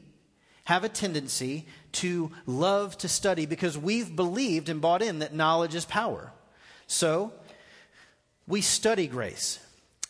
have 0.64 0.84
a 0.84 0.88
tendency 0.88 1.66
to 1.92 2.30
love 2.46 2.96
to 2.98 3.08
study 3.08 3.46
because 3.46 3.76
we've 3.76 4.14
believed 4.16 4.68
and 4.68 4.80
bought 4.80 5.02
in 5.02 5.18
that 5.18 5.34
knowledge 5.34 5.74
is 5.74 5.84
power. 5.84 6.32
So 6.86 7.32
we 8.46 8.60
study 8.60 9.06
grace 9.06 9.58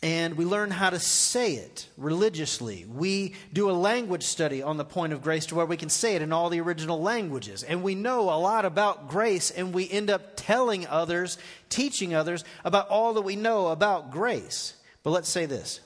and 0.03 0.35
we 0.35 0.43
learn 0.43 0.69
how 0.69 0.89
to 0.89 0.99
say 0.99 1.53
it 1.53 1.87
religiously. 1.97 2.85
We 2.93 3.35
do 3.53 3.69
a 3.69 3.71
language 3.71 4.23
study 4.23 4.61
on 4.61 4.75
the 4.75 4.83
point 4.83 5.13
of 5.13 5.23
grace 5.23 5.45
to 5.45 5.55
where 5.55 5.65
we 5.65 5.77
can 5.77 5.87
say 5.87 6.15
it 6.15 6.21
in 6.21 6.33
all 6.33 6.49
the 6.49 6.59
original 6.59 7.01
languages. 7.01 7.63
And 7.63 7.83
we 7.83 7.95
know 7.95 8.23
a 8.23 8.35
lot 8.35 8.65
about 8.65 9.07
grace, 9.07 9.49
and 9.49 9.73
we 9.73 9.89
end 9.89 10.09
up 10.09 10.33
telling 10.35 10.85
others, 10.87 11.37
teaching 11.69 12.13
others 12.13 12.43
about 12.65 12.89
all 12.89 13.13
that 13.13 13.21
we 13.21 13.37
know 13.37 13.67
about 13.67 14.11
grace. 14.11 14.73
But 15.03 15.11
let's 15.11 15.29
say 15.29 15.45
this 15.45 15.79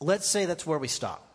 let's 0.00 0.26
say 0.26 0.44
that's 0.44 0.66
where 0.66 0.78
we 0.78 0.88
stop. 0.88 1.26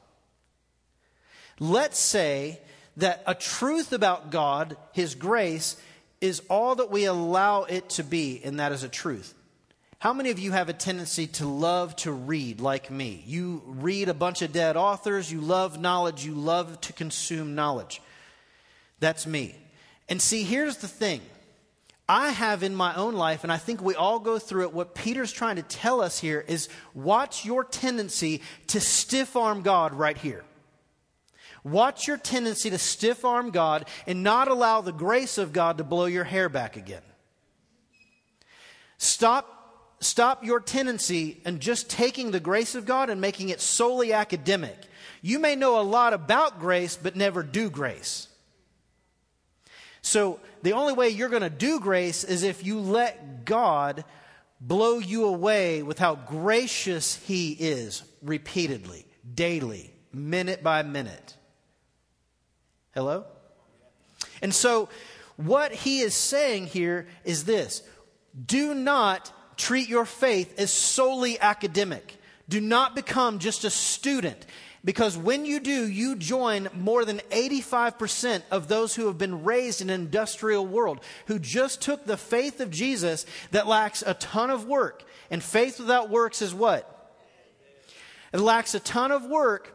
Let's 1.60 1.98
say 1.98 2.60
that 2.98 3.24
a 3.26 3.34
truth 3.34 3.94
about 3.94 4.30
God, 4.30 4.78
His 4.94 5.16
grace, 5.16 5.76
is 6.22 6.42
all 6.50 6.76
that 6.76 6.92
we 6.92 7.06
allow 7.06 7.64
it 7.64 7.90
to 7.92 8.04
be, 8.04 8.42
and 8.44 8.60
that 8.60 8.72
is 8.72 8.84
a 8.84 8.90
truth. 8.90 9.35
How 10.06 10.14
many 10.14 10.30
of 10.30 10.38
you 10.38 10.52
have 10.52 10.70
a 10.70 10.74
tendency 10.74 11.26
to 11.26 11.48
love 11.48 11.96
to 11.96 12.12
read 12.12 12.62
like 12.62 12.92
me? 12.92 13.24
You 13.26 13.64
read 13.66 14.08
a 14.08 14.14
bunch 14.14 14.44
of 14.44 14.54
dead 14.54 14.78
authors, 14.78 15.32
you 15.32 15.42
love 15.42 15.80
knowledge, 15.82 16.24
you 16.24 16.36
love 16.36 16.80
to 16.82 16.94
consume 16.94 17.56
knowledge. 17.56 18.04
That's 19.00 19.26
me. 19.26 19.56
And 20.08 20.22
see, 20.22 20.44
here's 20.44 20.78
the 20.78 20.88
thing. 20.88 21.22
I 22.08 22.30
have 22.30 22.62
in 22.62 22.76
my 22.76 22.94
own 22.94 23.16
life, 23.16 23.42
and 23.42 23.52
I 23.52 23.58
think 23.58 23.82
we 23.82 23.96
all 23.96 24.20
go 24.20 24.38
through 24.38 24.66
it, 24.66 24.74
what 24.74 24.94
Peter's 24.94 25.32
trying 25.32 25.56
to 25.56 25.64
tell 25.64 26.02
us 26.02 26.20
here 26.20 26.46
is 26.48 26.70
watch 26.94 27.44
your 27.44 27.64
tendency 27.64 28.44
to 28.68 28.80
stiff 28.80 29.36
arm 29.36 29.64
God 29.64 29.96
right 29.96 30.20
here. 30.20 30.44
Watch 31.64 32.08
your 32.08 32.18
tendency 32.18 32.70
to 32.70 32.78
stiff 32.78 33.26
arm 33.26 33.50
God 33.50 33.88
and 34.06 34.22
not 34.22 34.50
allow 34.50 34.82
the 34.82 34.94
grace 34.94 35.40
of 35.40 35.52
God 35.52 35.80
to 35.80 35.84
blow 35.84 36.06
your 36.06 36.26
hair 36.26 36.48
back 36.48 36.78
again. 36.78 37.02
Stop 39.00 39.55
stop 40.00 40.44
your 40.44 40.60
tendency 40.60 41.42
and 41.46 41.60
just 41.60 41.90
taking 41.90 42.32
the 42.32 42.40
grace 42.40 42.76
of 42.76 42.86
God 42.86 43.10
and 43.10 43.20
making 43.22 43.50
it 43.50 43.62
solely 43.62 44.14
academic. 44.14 44.78
You 45.22 45.40
may 45.40 45.56
know 45.56 45.80
a 45.80 45.84
lot 45.84 46.14
about 46.14 46.60
grace, 46.60 46.98
but 47.02 47.16
never 47.16 47.44
do 47.44 47.70
grace. 47.70 48.28
So, 50.02 50.40
the 50.62 50.74
only 50.74 50.94
way 50.94 51.10
you're 51.10 51.30
going 51.30 51.42
to 51.42 51.50
do 51.50 51.80
grace 51.80 52.24
is 52.24 52.44
if 52.44 52.64
you 52.64 52.80
let 52.80 53.44
God 53.46 54.06
blow 54.62 55.00
you 55.00 55.26
away 55.26 55.82
with 55.82 55.98
how 55.98 56.16
gracious 56.16 57.16
He 57.16 57.54
is 57.54 58.04
repeatedly, 58.22 59.06
daily, 59.34 59.92
minute 60.14 60.64
by 60.64 60.84
minute. 60.84 61.36
Hello? 62.94 63.26
And 64.42 64.54
so, 64.54 64.90
what 65.38 65.72
He 65.72 66.02
is 66.02 66.14
saying 66.14 66.68
here 66.68 67.08
is 67.24 67.46
this 67.46 67.82
do 68.46 68.74
not 68.74 69.32
treat 69.58 69.90
your 69.90 70.06
faith 70.06 70.60
as 70.60 70.72
solely 70.72 71.40
academic. 71.40 72.18
Do 72.48 72.62
not 72.62 72.96
become 72.96 73.40
just 73.40 73.64
a 73.64 73.70
student. 73.70 74.46
Because 74.84 75.18
when 75.18 75.46
you 75.46 75.60
do, 75.60 75.88
you 75.88 76.16
join 76.16 76.70
more 76.76 77.06
than 77.06 77.18
85% 77.32 78.44
of 78.52 78.68
those 78.68 78.94
who 78.94 79.08
have 79.08 79.18
been 79.18 79.44
raised 79.44 79.82
in 79.82 79.90
an 79.90 80.00
industrial 80.00 80.68
world, 80.68 81.00
who 81.26 81.40
just 81.40 81.82
took 81.82 82.06
the 82.06 82.18
faith 82.18 82.62
of 82.62 82.70
Jesus 82.70 83.26
that 83.50 83.66
lacks 83.66 84.04
a 84.06 84.14
ton 84.14 84.52
of 84.52 84.66
work 84.66 85.04
And 85.32 85.44
faith 85.44 85.80
without 85.80 86.10
works 86.10 86.44
is 86.44 86.54
what? 86.54 86.92
It 88.32 88.40
lacks 88.40 88.76
a 88.76 88.80
ton 88.80 89.12
of 89.12 89.26
work 89.26 89.72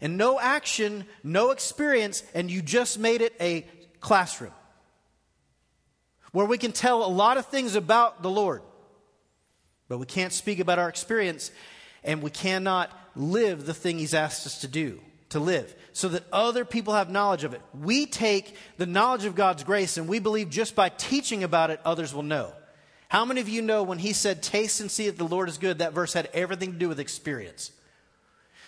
and 0.00 0.16
no 0.16 0.38
action, 0.38 1.04
no 1.24 1.50
experience, 1.50 2.22
and 2.34 2.50
you 2.50 2.62
just 2.62 2.98
made 2.98 3.20
it 3.20 3.34
a 3.40 3.66
classroom 4.00 4.52
where 6.38 6.46
we 6.46 6.56
can 6.56 6.70
tell 6.70 7.04
a 7.04 7.10
lot 7.10 7.36
of 7.36 7.46
things 7.46 7.74
about 7.74 8.22
the 8.22 8.30
Lord, 8.30 8.62
but 9.88 9.98
we 9.98 10.06
can't 10.06 10.32
speak 10.32 10.60
about 10.60 10.78
our 10.78 10.88
experience 10.88 11.50
and 12.04 12.22
we 12.22 12.30
cannot 12.30 12.96
live 13.16 13.66
the 13.66 13.74
thing 13.74 13.98
He's 13.98 14.14
asked 14.14 14.46
us 14.46 14.60
to 14.60 14.68
do, 14.68 15.00
to 15.30 15.40
live, 15.40 15.74
so 15.92 16.06
that 16.06 16.22
other 16.32 16.64
people 16.64 16.94
have 16.94 17.10
knowledge 17.10 17.42
of 17.42 17.54
it. 17.54 17.62
We 17.74 18.06
take 18.06 18.54
the 18.76 18.86
knowledge 18.86 19.24
of 19.24 19.34
God's 19.34 19.64
grace 19.64 19.96
and 19.96 20.06
we 20.06 20.20
believe 20.20 20.48
just 20.48 20.76
by 20.76 20.90
teaching 20.90 21.42
about 21.42 21.70
it, 21.70 21.80
others 21.84 22.14
will 22.14 22.22
know. 22.22 22.52
How 23.08 23.24
many 23.24 23.40
of 23.40 23.48
you 23.48 23.60
know 23.60 23.82
when 23.82 23.98
He 23.98 24.12
said, 24.12 24.40
Taste 24.40 24.80
and 24.80 24.92
see 24.92 25.06
that 25.06 25.18
the 25.18 25.24
Lord 25.24 25.48
is 25.48 25.58
good, 25.58 25.78
that 25.78 25.92
verse 25.92 26.12
had 26.12 26.30
everything 26.32 26.70
to 26.70 26.78
do 26.78 26.88
with 26.88 27.00
experience? 27.00 27.72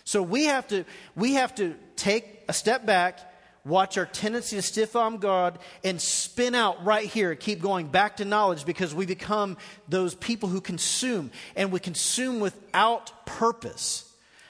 So 0.02 0.24
we 0.24 0.46
have 0.46 0.66
to, 0.66 0.84
we 1.14 1.34
have 1.34 1.54
to 1.54 1.76
take 1.94 2.42
a 2.48 2.52
step 2.52 2.84
back, 2.84 3.20
watch 3.64 3.98
our 3.98 4.06
tendency 4.06 4.56
to 4.56 4.62
stiff 4.62 4.96
arm 4.96 5.18
God, 5.18 5.58
and 5.84 6.00
spin 6.00 6.54
out 6.54 6.84
right 6.84 7.06
here, 7.06 7.34
keep 7.34 7.60
going 7.60 7.88
back 7.88 8.16
to 8.18 8.24
knowledge 8.24 8.64
because 8.64 8.94
we 8.94 9.06
become 9.06 9.56
those 9.88 10.14
people 10.14 10.48
who 10.48 10.60
consume, 10.60 11.30
and 11.56 11.72
we 11.72 11.80
consume 11.80 12.40
without 12.40 13.26
purpose. 13.26 14.06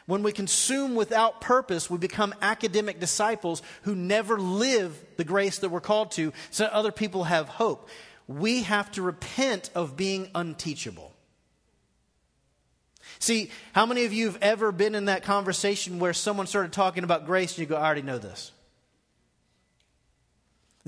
When 0.06 0.22
we 0.24 0.32
consume 0.32 0.96
without 0.96 1.40
purpose, 1.40 1.88
we 1.88 1.96
become 1.96 2.34
academic 2.42 2.98
disciples 2.98 3.62
who 3.82 3.94
never 3.94 4.40
live 4.40 5.00
the 5.16 5.24
grace 5.24 5.58
that 5.60 5.68
we're 5.68 5.80
called 5.80 6.10
to 6.12 6.32
so 6.50 6.64
that 6.64 6.72
other 6.72 6.90
people 6.90 7.24
have 7.24 7.48
hope. 7.48 7.88
We 8.26 8.62
have 8.62 8.90
to 8.92 9.02
repent 9.02 9.70
of 9.74 9.96
being 9.96 10.28
unteachable. 10.34 11.12
See, 13.20 13.50
how 13.72 13.86
many 13.86 14.04
of 14.04 14.12
you 14.12 14.26
have 14.26 14.38
ever 14.40 14.72
been 14.72 14.94
in 14.94 15.04
that 15.04 15.22
conversation 15.22 15.98
where 15.98 16.12
someone 16.14 16.46
started 16.46 16.72
talking 16.72 17.04
about 17.04 17.26
grace 17.26 17.52
and 17.52 17.58
you 17.58 17.66
go, 17.66 17.76
I 17.76 17.84
already 17.84 18.02
know 18.02 18.18
this? 18.18 18.50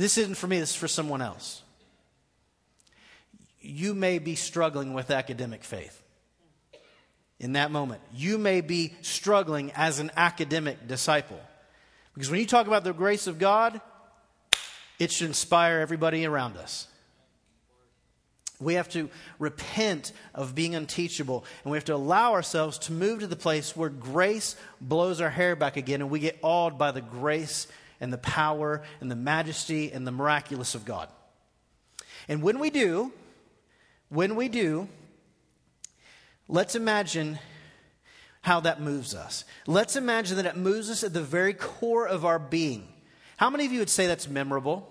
This 0.02 0.18
isn't 0.18 0.34
for 0.34 0.48
me, 0.48 0.58
this 0.58 0.70
is 0.70 0.74
for 0.74 0.88
someone 0.88 1.22
else. 1.22 1.62
You 3.60 3.94
may 3.94 4.18
be 4.18 4.34
struggling 4.34 4.94
with 4.94 5.12
academic 5.12 5.62
faith. 5.62 6.02
In 7.38 7.52
that 7.52 7.70
moment, 7.70 8.00
you 8.12 8.36
may 8.36 8.62
be 8.62 8.94
struggling 9.02 9.70
as 9.76 10.00
an 10.00 10.10
academic 10.16 10.88
disciple. 10.88 11.38
Because 12.14 12.32
when 12.32 12.40
you 12.40 12.46
talk 12.46 12.66
about 12.66 12.82
the 12.82 12.92
grace 12.92 13.28
of 13.28 13.38
God, 13.38 13.80
it 14.98 15.12
should 15.12 15.28
inspire 15.28 15.78
everybody 15.78 16.26
around 16.26 16.56
us. 16.56 16.88
We 18.58 18.74
have 18.74 18.88
to 18.88 19.08
repent 19.38 20.10
of 20.34 20.52
being 20.52 20.74
unteachable, 20.74 21.44
and 21.62 21.70
we 21.70 21.76
have 21.76 21.84
to 21.84 21.94
allow 21.94 22.32
ourselves 22.32 22.76
to 22.78 22.92
move 22.92 23.20
to 23.20 23.28
the 23.28 23.36
place 23.36 23.76
where 23.76 23.88
grace 23.88 24.56
blows 24.80 25.20
our 25.20 25.30
hair 25.30 25.54
back 25.54 25.76
again, 25.76 26.00
and 26.00 26.10
we 26.10 26.18
get 26.18 26.40
awed 26.42 26.76
by 26.76 26.90
the 26.90 27.00
grace 27.00 27.68
and 28.02 28.12
the 28.12 28.18
power 28.18 28.82
and 29.00 29.10
the 29.10 29.16
majesty 29.16 29.92
and 29.92 30.06
the 30.06 30.10
miraculous 30.10 30.74
of 30.74 30.84
God. 30.84 31.08
And 32.28 32.42
when 32.42 32.58
we 32.58 32.68
do, 32.68 33.12
when 34.08 34.34
we 34.34 34.48
do, 34.48 34.88
let's 36.48 36.74
imagine 36.74 37.38
how 38.42 38.58
that 38.60 38.80
moves 38.80 39.14
us. 39.14 39.44
Let's 39.68 39.94
imagine 39.94 40.36
that 40.36 40.46
it 40.46 40.56
moves 40.56 40.90
us 40.90 41.04
at 41.04 41.14
the 41.14 41.22
very 41.22 41.54
core 41.54 42.06
of 42.06 42.24
our 42.24 42.40
being. 42.40 42.88
How 43.36 43.48
many 43.48 43.64
of 43.64 43.72
you 43.72 43.78
would 43.78 43.88
say 43.88 44.08
that's 44.08 44.28
memorable? 44.28 44.88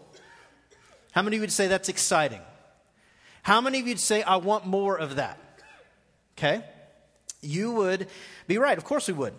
How 1.12 1.22
many 1.22 1.36
of 1.36 1.40
you 1.40 1.42
would 1.42 1.52
say 1.52 1.68
that's 1.68 1.90
exciting? 1.90 2.42
How 3.44 3.60
many 3.60 3.82
of 3.82 3.88
you'd 3.88 4.00
say, 4.00 4.24
I 4.24 4.38
want 4.38 4.66
more 4.66 4.98
of 4.98 5.18
that? 5.18 5.38
Okay? 6.38 6.64
You 7.42 7.74
would 7.74 8.08
be 8.48 8.58
right. 8.58 8.78
Of 8.78 8.86
course 8.86 9.08
we 9.10 9.14
would. 9.14 9.34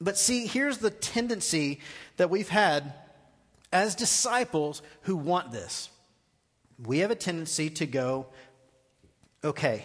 But 0.00 0.16
see, 0.16 0.46
here's 0.46 0.78
the 0.78 0.90
tendency 0.90 1.80
that 2.16 2.30
we've 2.30 2.48
had 2.48 2.92
as 3.72 3.94
disciples 3.94 4.82
who 5.02 5.16
want 5.16 5.50
this. 5.50 5.90
We 6.84 6.98
have 6.98 7.10
a 7.10 7.16
tendency 7.16 7.70
to 7.70 7.86
go, 7.86 8.26
okay, 9.42 9.82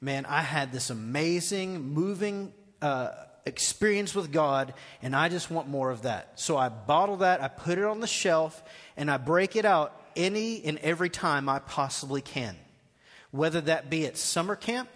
man, 0.00 0.26
I 0.26 0.40
had 0.40 0.72
this 0.72 0.90
amazing, 0.90 1.80
moving 1.92 2.52
uh, 2.82 3.10
experience 3.44 4.14
with 4.14 4.32
God, 4.32 4.74
and 5.00 5.14
I 5.14 5.28
just 5.28 5.50
want 5.50 5.68
more 5.68 5.90
of 5.90 6.02
that. 6.02 6.32
So 6.34 6.56
I 6.56 6.68
bottle 6.68 7.18
that, 7.18 7.40
I 7.40 7.48
put 7.48 7.78
it 7.78 7.84
on 7.84 8.00
the 8.00 8.06
shelf, 8.06 8.62
and 8.96 9.10
I 9.10 9.16
break 9.16 9.54
it 9.54 9.64
out 9.64 10.00
any 10.16 10.64
and 10.64 10.78
every 10.78 11.10
time 11.10 11.48
I 11.48 11.60
possibly 11.60 12.20
can. 12.20 12.56
Whether 13.30 13.60
that 13.62 13.88
be 13.88 14.06
at 14.06 14.16
summer 14.16 14.56
camp, 14.56 14.88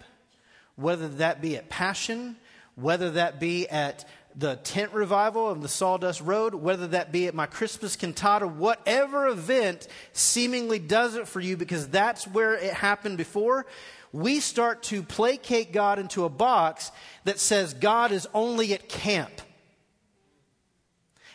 whether 0.75 1.07
that 1.07 1.41
be 1.41 1.55
at 1.55 1.69
Passion, 1.69 2.35
whether 2.75 3.11
that 3.11 3.39
be 3.39 3.67
at 3.67 4.05
the 4.35 4.55
tent 4.57 4.93
revival 4.93 5.49
of 5.49 5.61
the 5.61 5.67
Sawdust 5.67 6.21
Road, 6.21 6.55
whether 6.55 6.87
that 6.87 7.11
be 7.11 7.27
at 7.27 7.35
my 7.35 7.45
Christmas 7.45 7.95
cantata, 7.95 8.47
whatever 8.47 9.27
event 9.27 9.87
seemingly 10.13 10.79
does 10.79 11.15
it 11.15 11.27
for 11.27 11.39
you 11.39 11.57
because 11.57 11.87
that's 11.89 12.27
where 12.27 12.53
it 12.53 12.73
happened 12.73 13.17
before, 13.17 13.65
we 14.13 14.39
start 14.39 14.83
to 14.83 15.03
placate 15.03 15.71
God 15.71 15.99
into 15.99 16.25
a 16.25 16.29
box 16.29 16.91
that 17.23 17.39
says 17.39 17.73
God 17.73 18.11
is 18.11 18.27
only 18.33 18.73
at 18.73 18.89
camp. 18.89 19.31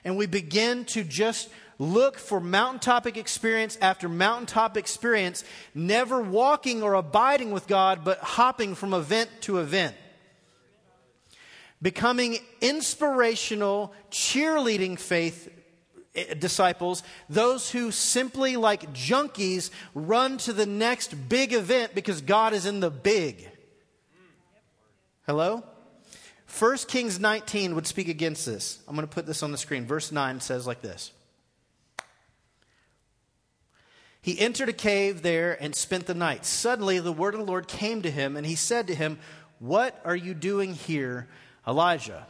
And 0.05 0.17
we 0.17 0.27
begin 0.27 0.85
to 0.87 1.03
just 1.03 1.49
look 1.79 2.19
for 2.19 2.41
mountaintop 2.41 3.07
experience 3.07 3.77
after 3.81 4.09
mountaintop 4.09 4.77
experience, 4.77 5.45
never 5.75 6.23
walking 6.23 6.83
or 6.83 6.95
abiding 6.95 7.51
with 7.51 7.67
God, 7.67 8.05
but 8.05 8.19
hopping 8.21 8.75
from 8.75 8.95
event 8.95 9.31
to 9.43 9.59
event. 9.59 9.95
Becoming 11.83 12.39
inspirational, 12.61 13.93
cheerleading 14.11 14.99
faith 14.99 15.49
eh, 16.15 16.35
disciples, 16.35 17.03
those 17.29 17.71
who 17.71 17.91
simply 17.91 18.57
like 18.57 18.93
junkies 18.93 19.71
run 19.95 20.39
to 20.39 20.53
the 20.53 20.67
next 20.67 21.29
big 21.29 21.53
event 21.53 21.95
because 21.95 22.23
God 22.23 22.55
is 22.55 22.67
in 22.67 22.81
the 22.81 22.91
big. 22.91 23.49
Hello? 25.27 25.65
1 26.59 26.77
Kings 26.89 27.19
19 27.21 27.75
would 27.75 27.87
speak 27.87 28.09
against 28.09 28.47
this. 28.47 28.79
I'm 28.89 28.95
going 28.95 29.07
to 29.07 29.13
put 29.13 29.27
this 29.27 29.43
on 29.43 29.53
the 29.53 29.59
screen. 29.59 29.85
Verse 29.85 30.11
9 30.11 30.41
says 30.41 30.67
like 30.67 30.81
this 30.81 31.13
He 34.23 34.39
entered 34.39 34.69
a 34.69 34.73
cave 34.73 35.23
there 35.23 35.61
and 35.63 35.75
spent 35.75 36.07
the 36.07 36.15
night. 36.15 36.47
Suddenly, 36.47 37.01
the 37.01 37.13
word 37.13 37.35
of 37.35 37.41
the 37.41 37.47
Lord 37.47 37.69
came 37.69 38.03
to 38.03 38.11
him, 38.11 38.37
and 38.37 38.47
he 38.47 38.55
said 38.55 38.87
to 38.87 38.95
him, 38.95 39.19
What 39.59 40.01
are 40.05 40.17
you 40.17 40.33
doing 40.33 40.75
here, 40.75 41.29
Elijah? 41.67 42.27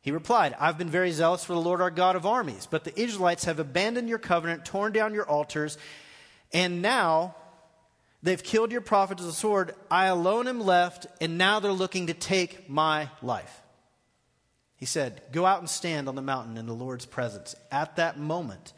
He 0.00 0.10
replied, 0.10 0.54
I've 0.60 0.76
been 0.76 0.90
very 0.90 1.12
zealous 1.12 1.44
for 1.44 1.54
the 1.54 1.60
Lord 1.60 1.80
our 1.80 1.90
God 1.90 2.14
of 2.14 2.26
armies, 2.26 2.66
but 2.70 2.84
the 2.84 3.00
Israelites 3.00 3.46
have 3.46 3.58
abandoned 3.58 4.08
your 4.08 4.18
covenant, 4.18 4.64
torn 4.66 4.92
down 4.92 5.14
your 5.14 5.26
altars, 5.26 5.78
and 6.52 6.82
now 6.82 7.34
they've 8.22 8.42
killed 8.42 8.70
your 8.70 8.82
prophets 8.82 9.22
with 9.22 9.30
the 9.30 9.36
sword. 9.36 9.74
I 9.90 10.06
alone 10.06 10.46
am 10.46 10.60
left, 10.60 11.06
and 11.22 11.38
now 11.38 11.58
they're 11.58 11.72
looking 11.72 12.08
to 12.08 12.14
take 12.14 12.68
my 12.68 13.08
life. 13.22 13.62
He 14.76 14.84
said, 14.84 15.22
Go 15.32 15.46
out 15.46 15.60
and 15.60 15.70
stand 15.70 16.06
on 16.06 16.16
the 16.16 16.20
mountain 16.20 16.58
in 16.58 16.66
the 16.66 16.74
Lord's 16.74 17.06
presence. 17.06 17.54
At 17.72 17.96
that 17.96 18.18
moment, 18.18 18.74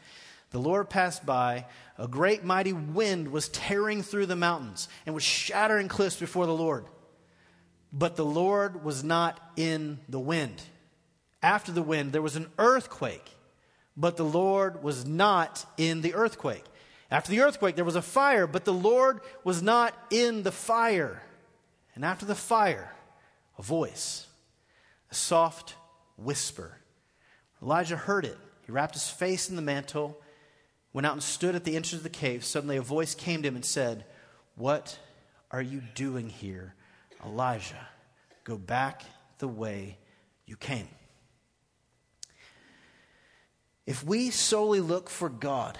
the 0.51 0.59
Lord 0.59 0.89
passed 0.89 1.25
by. 1.25 1.65
A 1.97 2.07
great 2.07 2.43
mighty 2.43 2.71
wind 2.71 3.33
was 3.33 3.49
tearing 3.49 4.01
through 4.01 4.27
the 4.27 4.35
mountains 4.37 4.87
and 5.05 5.13
was 5.13 5.23
shattering 5.23 5.89
cliffs 5.89 6.15
before 6.15 6.45
the 6.45 6.53
Lord. 6.53 6.85
But 7.91 8.15
the 8.15 8.25
Lord 8.25 8.83
was 8.83 9.03
not 9.03 9.39
in 9.55 9.99
the 10.09 10.19
wind. 10.19 10.61
After 11.41 11.71
the 11.71 11.81
wind, 11.81 12.11
there 12.11 12.21
was 12.21 12.35
an 12.35 12.47
earthquake, 12.57 13.35
but 13.95 14.17
the 14.17 14.25
Lord 14.25 14.83
was 14.83 15.05
not 15.05 15.65
in 15.77 16.01
the 16.01 16.13
earthquake. 16.13 16.63
After 17.09 17.31
the 17.31 17.41
earthquake, 17.41 17.75
there 17.75 17.85
was 17.85 17.95
a 17.95 18.01
fire, 18.01 18.47
but 18.47 18.65
the 18.65 18.73
Lord 18.73 19.21
was 19.43 19.61
not 19.61 19.93
in 20.11 20.43
the 20.43 20.51
fire. 20.51 21.21
And 21.95 22.03
after 22.03 22.25
the 22.25 22.35
fire, 22.35 22.93
a 23.57 23.61
voice, 23.61 24.27
a 25.09 25.15
soft 25.15 25.75
whisper. 26.17 26.77
Elijah 27.61 27.95
heard 27.95 28.25
it. 28.25 28.37
He 28.65 28.71
wrapped 28.71 28.95
his 28.95 29.09
face 29.09 29.49
in 29.49 29.55
the 29.55 29.61
mantle 29.61 30.19
went 30.97 31.05
out 31.05 31.13
and 31.13 31.21
stood 31.21 31.53
at 31.53 31.63
the 31.63 31.75
entrance 31.75 31.93
of 31.93 32.01
the 32.01 32.09
cave, 32.09 32.43
suddenly 32.43 32.75
a 32.75 32.81
voice 32.81 33.13
came 33.13 33.43
to 33.43 33.47
him 33.47 33.55
and 33.55 33.63
said, 33.63 34.03
What 34.55 34.97
are 35.51 35.61
you 35.61 35.83
doing 35.93 36.27
here, 36.27 36.73
Elijah? 37.25 37.87
Go 38.43 38.57
back 38.57 39.03
the 39.39 39.47
way 39.47 39.97
you 40.45 40.55
came. 40.55 40.87
If 43.85 44.03
we 44.03 44.31
solely 44.31 44.81
look 44.81 45.09
for 45.09 45.29
God 45.29 45.77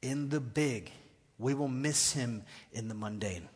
in 0.00 0.30
the 0.30 0.40
big, 0.40 0.90
we 1.38 1.54
will 1.54 1.68
miss 1.68 2.12
him 2.12 2.44
in 2.72 2.88
the 2.88 2.94
mundane. 2.94 3.48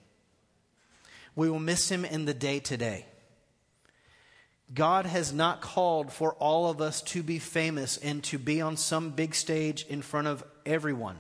We 1.35 1.51
will 1.51 1.59
miss 1.59 1.91
him 1.91 2.05
in 2.05 2.25
the 2.25 2.35
day 2.35 2.61
to 2.61 2.77
day. 2.77 3.07
God 4.75 5.07
has 5.07 5.33
not 5.33 5.61
called 5.61 6.13
for 6.13 6.35
all 6.35 6.69
of 6.69 6.81
us 6.81 7.01
to 7.03 7.23
be 7.23 7.39
famous 7.39 7.99
and 7.99 8.23
to 8.25 8.39
be 8.39 8.61
on 8.61 8.77
some 8.77 9.11
big 9.11 9.35
stage 9.35 9.87
in 9.89 10.03
front 10.03 10.27
of 10.27 10.43
everyone. 10.65 11.19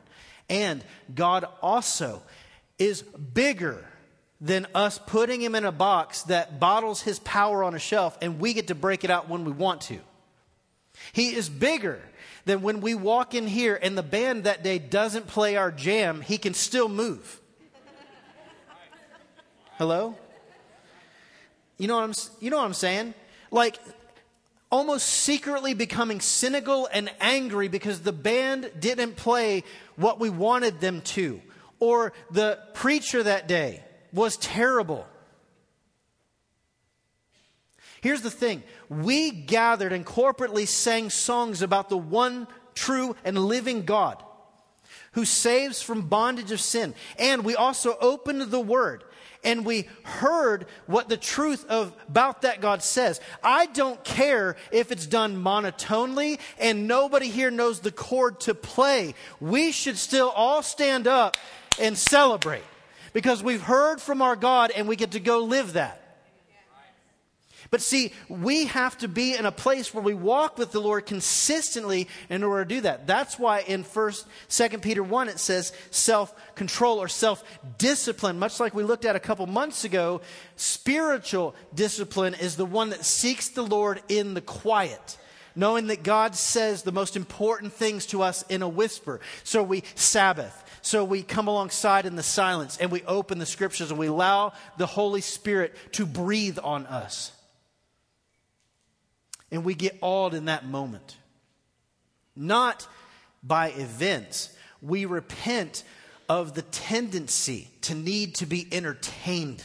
And 0.48 0.84
God 1.14 1.46
also 1.62 2.22
is 2.78 3.02
bigger 3.02 3.86
than 4.40 4.66
us 4.74 5.00
putting 5.06 5.40
him 5.40 5.54
in 5.54 5.64
a 5.64 5.72
box 5.72 6.22
that 6.24 6.60
bottles 6.60 7.02
his 7.02 7.18
power 7.20 7.64
on 7.64 7.74
a 7.74 7.78
shelf 7.78 8.16
and 8.20 8.38
we 8.38 8.52
get 8.52 8.68
to 8.68 8.74
break 8.74 9.04
it 9.04 9.10
out 9.10 9.28
when 9.28 9.44
we 9.44 9.52
want 9.52 9.80
to. 9.82 9.98
He 11.12 11.34
is 11.34 11.48
bigger 11.48 12.00
than 12.44 12.62
when 12.62 12.80
we 12.80 12.94
walk 12.94 13.34
in 13.34 13.46
here 13.46 13.78
and 13.80 13.96
the 13.96 14.02
band 14.02 14.44
that 14.44 14.62
day 14.62 14.78
doesn't 14.78 15.26
play 15.26 15.56
our 15.56 15.70
jam, 15.70 16.20
he 16.20 16.38
can 16.38 16.54
still 16.54 16.88
move. 16.88 17.40
Hello? 19.78 20.16
You 21.78 21.88
know 21.88 21.96
what 21.96 22.04
I'm, 22.04 22.12
you 22.40 22.50
know 22.50 22.56
what 22.56 22.64
I'm 22.64 22.74
saying? 22.74 23.14
Like, 23.50 23.78
almost 24.70 25.06
secretly 25.06 25.74
becoming 25.74 26.20
cynical 26.20 26.88
and 26.92 27.10
angry 27.20 27.68
because 27.68 28.00
the 28.00 28.12
band 28.12 28.70
didn't 28.78 29.16
play 29.16 29.64
what 29.96 30.18
we 30.18 30.30
wanted 30.30 30.80
them 30.80 31.02
to, 31.02 31.40
or 31.78 32.12
the 32.30 32.58
preacher 32.74 33.22
that 33.22 33.46
day 33.48 33.82
was 34.12 34.36
terrible. 34.36 35.06
Here's 38.00 38.22
the 38.22 38.30
thing 38.30 38.62
we 38.88 39.30
gathered 39.30 39.92
and 39.92 40.06
corporately 40.06 40.66
sang 40.68 41.10
songs 41.10 41.62
about 41.62 41.88
the 41.88 41.96
one 41.96 42.46
true 42.74 43.16
and 43.24 43.38
living 43.38 43.84
God 43.84 44.22
who 45.12 45.24
saves 45.24 45.80
from 45.82 46.02
bondage 46.02 46.52
of 46.52 46.60
sin. 46.60 46.94
And 47.18 47.44
we 47.44 47.56
also 47.56 47.96
opened 48.00 48.42
the 48.42 48.60
Word 48.60 49.02
and 49.42 49.64
we 49.64 49.88
heard 50.02 50.66
what 50.86 51.08
the 51.08 51.16
truth 51.16 51.64
of, 51.68 51.94
about 52.08 52.42
that 52.42 52.60
God 52.60 52.82
says. 52.82 53.20
I 53.42 53.66
don't 53.66 54.02
care 54.04 54.56
if 54.70 54.92
it's 54.92 55.06
done 55.06 55.36
monotonely 55.36 56.38
and 56.58 56.86
nobody 56.86 57.28
here 57.28 57.50
knows 57.50 57.80
the 57.80 57.92
chord 57.92 58.40
to 58.40 58.54
play. 58.54 59.14
We 59.40 59.72
should 59.72 59.96
still 59.96 60.28
all 60.30 60.62
stand 60.62 61.06
up 61.06 61.36
and 61.80 61.96
celebrate 61.96 62.62
because 63.16 63.42
we've 63.42 63.62
heard 63.62 63.98
from 63.98 64.20
our 64.20 64.36
God 64.36 64.70
and 64.76 64.86
we 64.86 64.94
get 64.94 65.12
to 65.12 65.20
go 65.20 65.38
live 65.38 65.72
that. 65.72 66.18
But 67.70 67.80
see, 67.80 68.12
we 68.28 68.66
have 68.66 68.98
to 68.98 69.08
be 69.08 69.34
in 69.34 69.46
a 69.46 69.50
place 69.50 69.94
where 69.94 70.02
we 70.02 70.12
walk 70.12 70.58
with 70.58 70.70
the 70.70 70.80
Lord 70.80 71.06
consistently 71.06 72.08
in 72.28 72.44
order 72.44 72.66
to 72.66 72.74
do 72.74 72.80
that. 72.82 73.06
That's 73.06 73.38
why 73.38 73.60
in 73.60 73.84
first, 73.84 74.26
second 74.48 74.82
Peter 74.82 75.02
1 75.02 75.30
it 75.30 75.40
says 75.40 75.72
self-control 75.90 76.98
or 76.98 77.08
self-discipline. 77.08 78.38
Much 78.38 78.60
like 78.60 78.74
we 78.74 78.82
looked 78.82 79.06
at 79.06 79.16
a 79.16 79.20
couple 79.20 79.46
months 79.46 79.84
ago, 79.84 80.20
spiritual 80.56 81.54
discipline 81.74 82.34
is 82.34 82.56
the 82.56 82.66
one 82.66 82.90
that 82.90 83.06
seeks 83.06 83.48
the 83.48 83.64
Lord 83.64 84.02
in 84.10 84.34
the 84.34 84.42
quiet 84.42 85.16
knowing 85.56 85.86
that 85.86 86.02
God 86.02 86.36
says 86.36 86.82
the 86.82 86.92
most 86.92 87.16
important 87.16 87.72
things 87.72 88.04
to 88.06 88.22
us 88.22 88.44
in 88.50 88.60
a 88.60 88.68
whisper. 88.68 89.20
So 89.42 89.62
we 89.62 89.84
Sabbath. 89.94 90.62
So 90.86 91.02
we 91.02 91.24
come 91.24 91.48
alongside 91.48 92.06
in 92.06 92.14
the 92.14 92.22
silence 92.22 92.78
and 92.78 92.92
we 92.92 93.02
open 93.06 93.40
the 93.40 93.44
scriptures 93.44 93.90
and 93.90 93.98
we 93.98 94.06
allow 94.06 94.52
the 94.76 94.86
Holy 94.86 95.20
Spirit 95.20 95.74
to 95.94 96.06
breathe 96.06 96.60
on 96.62 96.86
us. 96.86 97.32
And 99.50 99.64
we 99.64 99.74
get 99.74 99.98
awed 100.00 100.32
in 100.32 100.44
that 100.44 100.64
moment. 100.64 101.16
Not 102.36 102.86
by 103.42 103.70
events. 103.70 104.56
We 104.80 105.06
repent 105.06 105.82
of 106.28 106.54
the 106.54 106.62
tendency 106.62 107.68
to 107.80 107.96
need 107.96 108.36
to 108.36 108.46
be 108.46 108.68
entertained. 108.70 109.64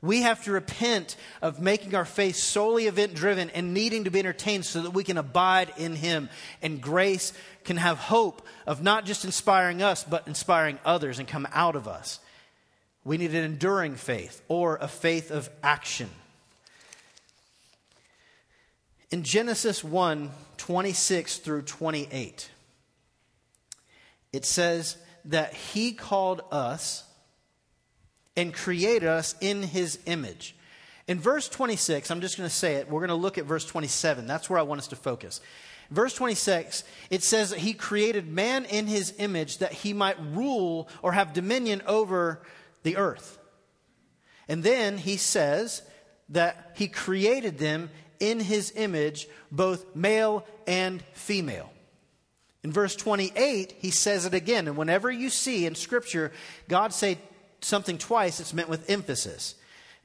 We 0.00 0.22
have 0.22 0.44
to 0.44 0.52
repent 0.52 1.16
of 1.42 1.60
making 1.60 1.94
our 1.96 2.04
faith 2.04 2.36
solely 2.36 2.86
event 2.86 3.14
driven 3.14 3.50
and 3.50 3.74
needing 3.74 4.04
to 4.04 4.10
be 4.10 4.20
entertained 4.20 4.64
so 4.64 4.82
that 4.82 4.92
we 4.92 5.02
can 5.02 5.18
abide 5.18 5.72
in 5.76 5.96
Him. 5.96 6.28
And 6.62 6.80
grace 6.80 7.32
can 7.64 7.76
have 7.78 7.98
hope 7.98 8.46
of 8.66 8.80
not 8.80 9.06
just 9.06 9.24
inspiring 9.24 9.82
us, 9.82 10.04
but 10.04 10.28
inspiring 10.28 10.78
others 10.84 11.18
and 11.18 11.26
come 11.26 11.48
out 11.52 11.74
of 11.74 11.88
us. 11.88 12.20
We 13.04 13.18
need 13.18 13.34
an 13.34 13.44
enduring 13.44 13.96
faith 13.96 14.40
or 14.46 14.76
a 14.76 14.86
faith 14.86 15.32
of 15.32 15.50
action. 15.62 16.10
In 19.10 19.22
Genesis 19.22 19.82
1 19.82 20.30
26 20.58 21.38
through 21.38 21.62
28, 21.62 22.50
it 24.32 24.44
says 24.44 24.96
that 25.24 25.54
He 25.54 25.92
called 25.92 26.42
us 26.52 27.04
and 28.38 28.54
created 28.54 29.08
us 29.08 29.34
in 29.40 29.64
His 29.64 29.98
image. 30.06 30.54
In 31.08 31.18
verse 31.18 31.48
26, 31.48 32.08
I'm 32.08 32.20
just 32.20 32.38
going 32.38 32.48
to 32.48 32.54
say 32.54 32.76
it. 32.76 32.88
We're 32.88 33.00
going 33.00 33.08
to 33.08 33.16
look 33.16 33.36
at 33.36 33.46
verse 33.46 33.64
27. 33.64 34.28
That's 34.28 34.48
where 34.48 34.60
I 34.60 34.62
want 34.62 34.78
us 34.78 34.86
to 34.88 34.96
focus. 34.96 35.40
Verse 35.90 36.14
26, 36.14 36.84
it 37.10 37.24
says 37.24 37.50
that 37.50 37.58
he 37.58 37.72
created 37.72 38.28
man 38.28 38.64
in 38.66 38.86
his 38.86 39.12
image 39.18 39.58
that 39.58 39.72
he 39.72 39.92
might 39.92 40.20
rule 40.20 40.88
or 41.02 41.12
have 41.12 41.32
dominion 41.32 41.82
over 41.86 42.42
the 42.84 42.96
earth. 42.96 43.38
And 44.46 44.62
then 44.62 44.98
he 44.98 45.16
says 45.16 45.82
that 46.28 46.72
he 46.76 46.86
created 46.86 47.58
them 47.58 47.90
in 48.20 48.38
his 48.38 48.72
image, 48.76 49.26
both 49.50 49.96
male 49.96 50.46
and 50.66 51.02
female. 51.12 51.72
In 52.62 52.70
verse 52.70 52.94
28, 52.94 53.76
he 53.78 53.90
says 53.90 54.26
it 54.26 54.34
again. 54.34 54.68
And 54.68 54.76
whenever 54.76 55.10
you 55.10 55.30
see 55.30 55.64
in 55.64 55.74
Scripture 55.74 56.32
God 56.68 56.92
say 56.92 57.18
something 57.60 57.98
twice, 57.98 58.40
it's 58.40 58.54
meant 58.54 58.68
with 58.68 58.90
emphasis. 58.90 59.54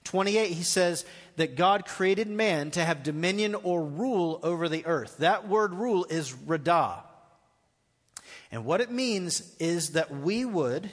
28, 0.03 0.51
he 0.51 0.63
says 0.63 1.05
that 1.37 1.55
God 1.55 1.85
created 1.85 2.27
man 2.27 2.71
to 2.71 2.83
have 2.83 3.03
dominion 3.03 3.55
or 3.55 3.83
rule 3.83 4.39
over 4.43 4.67
the 4.67 4.85
earth. 4.85 5.17
That 5.17 5.47
word 5.47 5.73
rule 5.73 6.05
is 6.09 6.33
radah. 6.33 7.03
And 8.51 8.65
what 8.65 8.81
it 8.81 8.91
means 8.91 9.55
is 9.59 9.91
that 9.91 10.11
we 10.11 10.45
would 10.45 10.89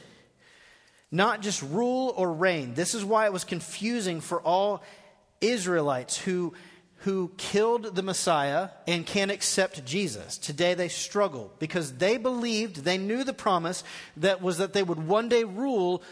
not 1.10 1.42
just 1.42 1.62
rule 1.62 2.14
or 2.16 2.32
reign. 2.32 2.74
This 2.74 2.94
is 2.94 3.04
why 3.04 3.26
it 3.26 3.32
was 3.32 3.44
confusing 3.44 4.20
for 4.20 4.40
all 4.40 4.82
Israelites 5.40 6.16
who 6.16 6.54
who 7.04 7.32
killed 7.38 7.94
the 7.94 8.02
Messiah 8.02 8.68
and 8.86 9.06
can't 9.06 9.30
accept 9.30 9.86
Jesus. 9.86 10.36
Today 10.36 10.74
they 10.74 10.88
struggle 10.88 11.50
because 11.58 11.94
they 11.94 12.18
believed, 12.18 12.84
they 12.84 12.98
knew 12.98 13.24
the 13.24 13.32
promise 13.32 13.82
that 14.18 14.42
was 14.42 14.58
that 14.58 14.74
they 14.74 14.82
would 14.82 15.06
one 15.06 15.30
day 15.30 15.44
rule 15.44 16.02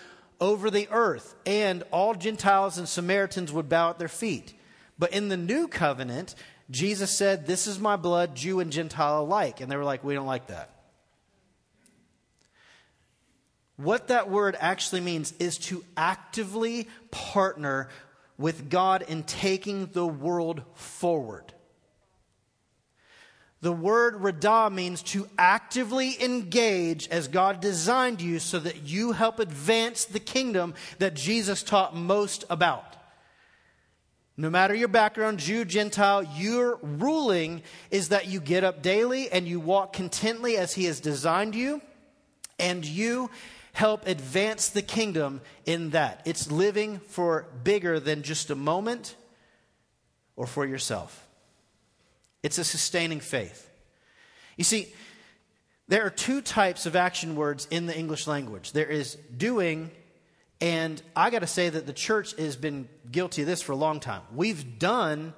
over 0.41 0.71
the 0.71 0.89
earth 0.91 1.35
and 1.47 1.83
all 1.91 2.15
Gentiles 2.15 2.79
and 2.79 2.89
Samaritans 2.89 3.53
would 3.53 3.69
bow 3.69 3.91
at 3.91 3.99
their 3.99 4.09
feet. 4.09 4.55
But 4.99 5.13
in 5.13 5.29
the 5.29 5.37
new 5.37 5.69
covenant, 5.69 6.35
Jesus 6.71 7.11
said, 7.11 7.47
This 7.47 7.67
is 7.67 7.79
my 7.79 7.97
blood, 7.97 8.35
Jew 8.35 8.61
and 8.61 8.73
Gentile 8.73 9.23
alike. 9.23 9.61
And 9.61 9.71
they 9.71 9.77
were 9.77 9.85
like, 9.85 10.05
We 10.05 10.15
don't 10.15 10.27
like 10.27 10.49
that. 10.49 10.71
What 13.77 14.09
that 14.09 14.29
word 14.29 14.57
actually 14.59 15.03
means 15.03 15.33
is 15.39 15.57
to 15.59 15.85
actively 15.97 16.89
partner 17.13 17.89
with 18.37 18.71
God 18.71 19.03
in 19.07 19.23
taking 19.23 19.87
the 19.87 20.07
world 20.07 20.63
forward. 20.75 21.53
The 23.61 23.73
word 23.73 24.15
radah 24.21 24.73
means 24.73 25.03
to 25.05 25.29
actively 25.37 26.23
engage 26.23 27.09
as 27.09 27.27
God 27.27 27.61
designed 27.61 28.21
you 28.21 28.39
so 28.39 28.61
that 28.61 28.85
you 28.85 29.13
help 29.13 29.41
advance 29.41 30.05
the 30.05 30.21
kingdom 30.21 30.75
that 30.99 31.15
Jesus 31.15 31.65
taught 31.65 31.97
most 31.97 32.45
about. 32.51 32.85
No 34.37 34.49
matter 34.49 34.73
your 34.73 34.87
background, 34.87 35.41
Jew, 35.41 35.65
Gentile, 35.65 36.23
your 36.23 36.79
ruling 36.81 37.63
is 37.91 38.11
that 38.11 38.29
you 38.29 38.39
get 38.39 38.63
up 38.63 38.83
daily 38.83 39.29
and 39.29 39.49
you 39.49 39.59
walk 39.59 39.97
contently 39.97 40.57
as 40.57 40.75
He 40.75 40.85
has 40.85 41.01
designed 41.01 41.57
you, 41.57 41.83
and 42.61 42.85
you 42.85 43.31
help 43.73 44.07
advance 44.07 44.69
the 44.69 44.83
kingdom 44.83 45.41
in 45.67 45.91
that. 45.91 46.23
It's 46.25 46.53
living 46.53 47.01
for 47.01 47.47
bigger 47.65 47.99
than 47.99 48.23
just 48.23 48.51
a 48.51 48.55
moment 48.55 49.17
or 50.37 50.47
for 50.47 50.65
yourself. 50.65 51.28
It's 52.49 52.57
a 52.57 52.65
sustaining 52.65 53.21
faith. 53.21 53.71
You 54.57 54.65
see, 54.65 54.89
there 55.87 56.07
are 56.07 56.11
two 56.11 56.41
types 56.41 56.87
of 56.87 56.97
action 56.97 57.37
words 57.37 57.69
in 57.71 57.85
the 57.85 57.95
English 57.95 58.27
language 58.27 58.73
there 58.73 58.87
is 58.87 59.17
doing, 59.37 59.91
and 60.59 61.03
I 61.15 61.29
got 61.29 61.41
to 61.41 61.47
say 61.47 61.69
that 61.69 61.87
the 61.87 61.93
church 61.93 62.35
has 62.39 62.57
been 62.57 62.89
guilty 63.13 63.43
of 63.43 63.49
this 63.49 63.61
for 63.61 63.73
a 63.73 63.77
long 63.77 64.01
time. 64.01 64.23
We've 64.35 64.79
done 64.79 65.35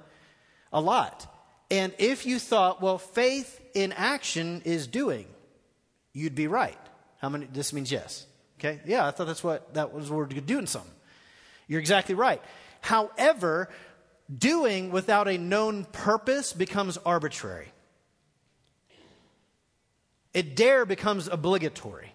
a 0.71 0.79
lot. 0.79 1.27
And 1.69 1.93
if 1.97 2.25
you 2.25 2.39
thought, 2.39 2.81
well, 2.81 2.97
faith 2.97 3.59
in 3.73 3.91
action 3.91 4.61
is 4.63 4.87
doing, 4.87 5.27
you'd 6.13 6.33
be 6.33 6.47
right. 6.47 6.79
How 7.17 7.27
many? 7.27 7.45
This 7.51 7.73
means 7.73 7.91
yes. 7.91 8.25
Okay? 8.57 8.79
Yeah, 8.85 9.05
I 9.05 9.11
thought 9.11 9.27
that's 9.27 9.43
what 9.43 9.73
that 9.73 9.91
was 9.91 10.09
we're 10.09 10.27
doing 10.27 10.65
something. 10.65 10.89
You're 11.67 11.81
exactly 11.81 12.15
right. 12.15 12.41
However, 12.79 13.67
doing 14.37 14.91
without 14.91 15.27
a 15.27 15.37
known 15.37 15.85
purpose 15.85 16.53
becomes 16.53 16.97
arbitrary. 16.97 17.71
It 20.33 20.55
dare 20.55 20.85
becomes 20.85 21.27
obligatory. 21.27 22.13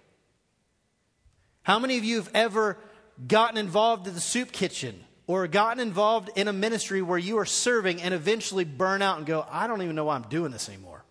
How 1.62 1.79
many 1.79 1.98
of 1.98 2.05
you 2.05 2.16
have 2.16 2.31
ever 2.33 2.79
gotten 3.26 3.59
involved 3.59 4.07
in 4.07 4.14
the 4.14 4.20
soup 4.20 4.52
kitchen 4.52 5.05
or 5.26 5.46
gotten 5.48 5.81
involved 5.81 6.31
in 6.37 6.48
a 6.48 6.52
ministry 6.52 7.02
where 7.02 7.18
you 7.18 7.38
are 7.38 7.44
serving 7.44 8.00
and 8.00 8.14
eventually 8.14 8.64
burn 8.64 9.02
out 9.02 9.18
and 9.18 9.26
go, 9.26 9.44
I 9.50 9.66
don't 9.66 9.83
even 9.83 9.96
know 9.96 10.05
why 10.05 10.14
I'm 10.14 10.22
doing 10.22 10.52
this 10.52 10.68
anymore? 10.68 11.05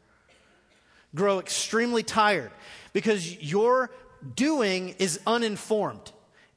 Grow 1.14 1.40
extremely 1.40 2.04
tired 2.04 2.52
because 2.94 3.42
your 3.42 3.92
doing 4.36 4.96
is 4.98 5.20
uninformed. 5.28 6.12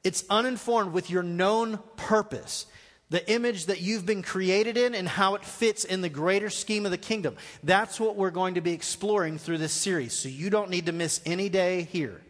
it's 0.04 0.24
uninformed 0.30 0.92
with 0.92 1.11
your 1.11 1.22
known 1.22 1.78
purpose, 1.96 2.66
the 3.11 3.31
image 3.31 3.66
that 3.66 3.81
you've 3.81 4.05
been 4.05 4.23
created 4.23 4.77
in, 4.77 4.94
and 4.94 5.09
how 5.09 5.35
it 5.35 5.44
fits 5.44 5.85
in 5.85 6.01
the 6.03 6.09
greater 6.09 6.51
scheme 6.51 6.85
of 6.85 6.90
the 6.90 6.99
kingdom. 6.99 7.37
That's 7.62 7.99
what 7.99 8.16
we're 8.16 8.31
going 8.31 8.55
to 8.55 8.61
be 8.61 8.73
exploring 8.73 9.38
through 9.38 9.59
this 9.59 9.73
series. 9.73 10.12
So 10.12 10.29
you 10.29 10.51
don't 10.51 10.71
need 10.71 10.87
to 10.87 10.92
miss 10.92 11.21
any 11.25 11.49
day 11.49 11.83
here. 11.83 12.21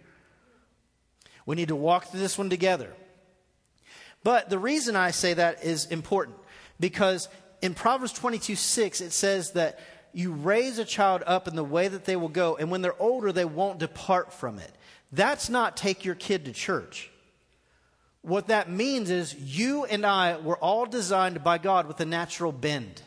We 1.47 1.57
need 1.57 1.69
to 1.69 1.77
walk 1.77 2.07
through 2.07 2.21
this 2.21 2.39
one 2.39 2.51
together. 2.51 2.93
But 4.23 4.51
the 4.51 4.59
reason 4.59 4.97
I 4.97 5.11
say 5.11 5.35
that 5.35 5.65
is 5.65 5.87
important 5.87 6.37
because 6.79 7.29
in 7.63 7.75
Proverbs 7.75 8.13
22 8.13 8.55
6, 8.55 9.01
it 9.01 9.13
says 9.13 9.53
that 9.53 9.81
you 10.13 10.33
raise 10.33 10.79
a 10.79 10.85
child 10.85 11.23
up 11.27 11.49
in 11.49 11.57
the 11.57 11.65
way 11.65 11.89
that 11.89 12.05
they 12.05 12.17
will 12.17 12.29
go, 12.29 12.57
and 12.57 12.71
when 12.71 12.83
they're 12.83 13.01
older, 13.01 13.33
they 13.33 13.45
won't 13.45 13.79
depart 13.79 14.33
from 14.33 14.59
it. 14.59 14.73
That's 15.13 15.49
not 15.49 15.77
take 15.77 16.05
your 16.05 16.15
kid 16.15 16.45
to 16.45 16.53
church. 16.53 17.11
What 18.23 18.49
that 18.49 18.71
means 18.71 19.11
is 19.11 19.35
you 19.35 19.85
and 19.85 20.05
I 20.05 20.37
were 20.39 20.57
all 20.57 20.87
designed 20.87 21.43
by 21.45 21.59
God 21.59 21.87
with 21.87 22.01
a 22.01 22.05
natural 22.05 22.53
bend. 22.53 23.03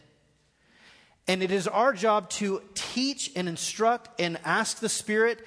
And 1.28 1.44
it 1.44 1.52
is 1.52 1.68
our 1.68 1.94
job 1.94 2.30
to 2.32 2.62
teach 2.74 3.32
and 3.36 3.48
instruct 3.48 4.20
and 4.20 4.40
ask 4.44 4.80
the 4.80 4.90
Spirit 4.90 5.46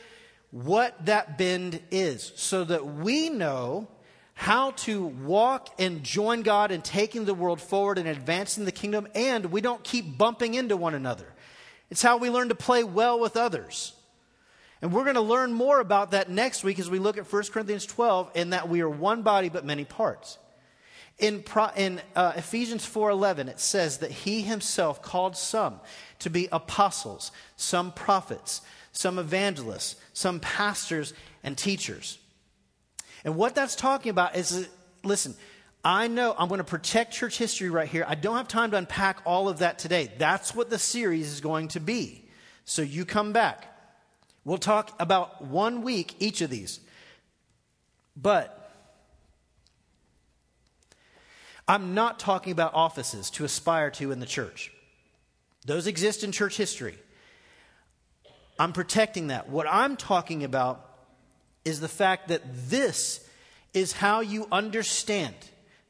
what 0.51 1.07
that 1.07 1.37
bend 1.37 1.81
is 1.91 2.33
so 2.37 2.63
that 2.65 2.87
we 2.87 3.29
know 3.29 3.89
how 4.35 4.73
to 4.73 5.05
walk 5.07 5.69
and 5.79 6.03
join 6.05 6.43
God 6.43 6.71
in 6.71 6.83
taking 6.83 7.25
the 7.25 7.35
world 7.35 7.61
forward 7.61 7.99
and 7.99 8.09
advancing 8.09 8.65
the 8.65 8.73
kingdom, 8.73 9.09
and 9.15 9.47
we 9.47 9.61
don't 9.61 9.83
keep 9.83 10.19
bumping 10.19 10.55
into 10.55 10.77
one 10.77 10.95
another. 10.95 11.27
It's 11.91 12.03
how 12.03 12.17
we 12.17 12.31
learn 12.31 12.49
to 12.49 12.55
play 12.55 12.83
well 12.83 13.19
with 13.19 13.37
others. 13.37 13.95
And 14.85 14.93
we're 14.93 15.05
going 15.05 15.15
to 15.15 15.23
learn 15.23 15.55
more 15.55 15.81
about 15.81 16.11
that 16.11 16.29
next 16.29 16.63
week 16.63 16.79
as 16.79 16.91
we 16.91 16.99
look 16.99 17.17
at 17.17 17.33
1 17.33 17.45
Corinthians 17.45 17.87
12 17.87 18.33
in 18.35 18.51
that 18.51 18.69
we 18.69 18.83
are 18.83 18.89
one 18.89 19.23
body 19.23 19.49
but 19.49 19.65
many 19.65 19.87
parts. 19.87 20.37
In, 21.19 21.43
Pro, 21.43 21.69
in 21.75 22.03
uh, 22.15 22.35
Ephesians 22.37 22.85
4:11 22.85 23.49
it 23.49 23.59
says 23.59 23.99
that 23.99 24.11
he 24.11 24.43
himself 24.43 25.01
called 25.01 25.39
some 25.39 25.81
to 26.19 26.29
be 26.29 26.51
apostles, 26.53 27.33
some 27.57 27.93
prophets, 27.93 28.61
some 28.93 29.19
evangelists, 29.19 29.97
some 30.13 30.39
pastors 30.39 31.15
and 31.43 31.57
teachers. 31.57 32.19
And 33.25 33.37
what 33.37 33.55
that's 33.55 33.77
talking 33.77 34.11
about 34.11 34.37
is 34.37 34.69
listen, 35.03 35.35
I 35.83 36.09
know 36.09 36.35
I'm 36.39 36.49
going 36.49 36.59
to 36.59 36.63
protect 36.63 37.15
church 37.15 37.39
history 37.39 37.71
right 37.71 37.89
here. 37.89 38.05
I 38.07 38.17
don't 38.17 38.37
have 38.37 38.49
time 38.49 38.73
to 38.73 38.77
unpack 38.77 39.23
all 39.25 39.49
of 39.49 39.61
that 39.61 39.79
today. 39.79 40.13
That's 40.19 40.55
what 40.55 40.69
the 40.69 40.79
series 40.79 41.33
is 41.33 41.41
going 41.41 41.69
to 41.69 41.81
be. 41.81 42.29
So 42.67 42.83
you 42.83 43.07
come 43.07 43.33
back. 43.33 43.71
We'll 44.45 44.59
talk 44.59 44.95
about 45.01 45.43
one 45.43 45.83
week 45.83 46.17
each 46.19 46.41
of 46.41 46.51
these. 46.51 46.81
But 48.17 48.71
I'm 51.67 51.95
not 51.95 52.19
talking 52.19 52.53
about 52.53 52.75
offices 52.75 53.31
to 53.31 53.45
aspire 53.45 53.91
to 53.93 54.13
in 54.13 54.21
the 54.21 54.27
church. 54.27 54.71
Those 55.65 55.87
exist 55.87 56.23
in 56.23 56.31
church 56.31 56.57
history. 56.57 56.99
I'm 58.59 58.73
protecting 58.73 59.29
that. 59.29 59.49
What 59.49 59.67
I'm 59.69 59.97
talking 59.97 60.45
about 60.45 60.89
is 61.65 61.81
the 61.81 61.89
fact 61.89 62.29
that 62.29 62.43
this 62.69 63.27
is 63.73 63.93
how 63.93 64.21
you 64.21 64.47
understand. 64.53 65.35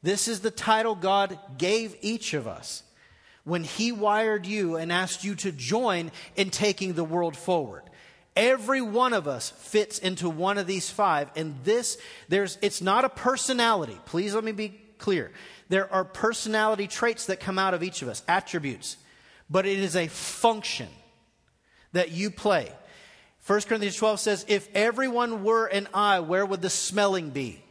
This 0.01 0.27
is 0.27 0.39
the 0.39 0.51
title 0.51 0.95
God 0.95 1.37
gave 1.57 1.95
each 2.01 2.33
of 2.33 2.47
us 2.47 2.83
when 3.43 3.63
He 3.63 3.91
wired 3.91 4.45
you 4.45 4.77
and 4.77 4.91
asked 4.91 5.23
you 5.23 5.35
to 5.35 5.51
join 5.51 6.11
in 6.35 6.49
taking 6.49 6.93
the 6.93 7.03
world 7.03 7.35
forward. 7.35 7.83
Every 8.35 8.81
one 8.81 9.13
of 9.13 9.27
us 9.27 9.49
fits 9.49 9.97
into 9.97 10.29
one 10.29 10.57
of 10.57 10.67
these 10.67 10.89
five, 10.89 11.31
and 11.35 11.55
this, 11.63 11.97
there's, 12.27 12.57
it's 12.61 12.81
not 12.81 13.05
a 13.05 13.09
personality. 13.09 13.97
Please 14.05 14.35
let 14.35 14.43
me 14.43 14.51
be 14.51 14.79
clear. 14.97 15.31
There 15.69 15.91
are 15.91 16.03
personality 16.03 16.87
traits 16.87 17.27
that 17.27 17.39
come 17.39 17.57
out 17.57 17.73
of 17.73 17.81
each 17.81 18.01
of 18.01 18.09
us, 18.09 18.23
attributes, 18.27 18.97
but 19.49 19.65
it 19.65 19.79
is 19.79 19.95
a 19.95 20.07
function 20.07 20.89
that 21.93 22.11
you 22.11 22.29
play. 22.29 22.71
1 23.47 23.61
Corinthians 23.61 23.95
12 23.95 24.19
says, 24.19 24.45
If 24.47 24.67
everyone 24.75 25.43
were 25.43 25.67
an 25.67 25.87
eye, 25.93 26.19
where 26.19 26.45
would 26.45 26.61
the 26.61 26.69
smelling 26.69 27.29
be? 27.29 27.63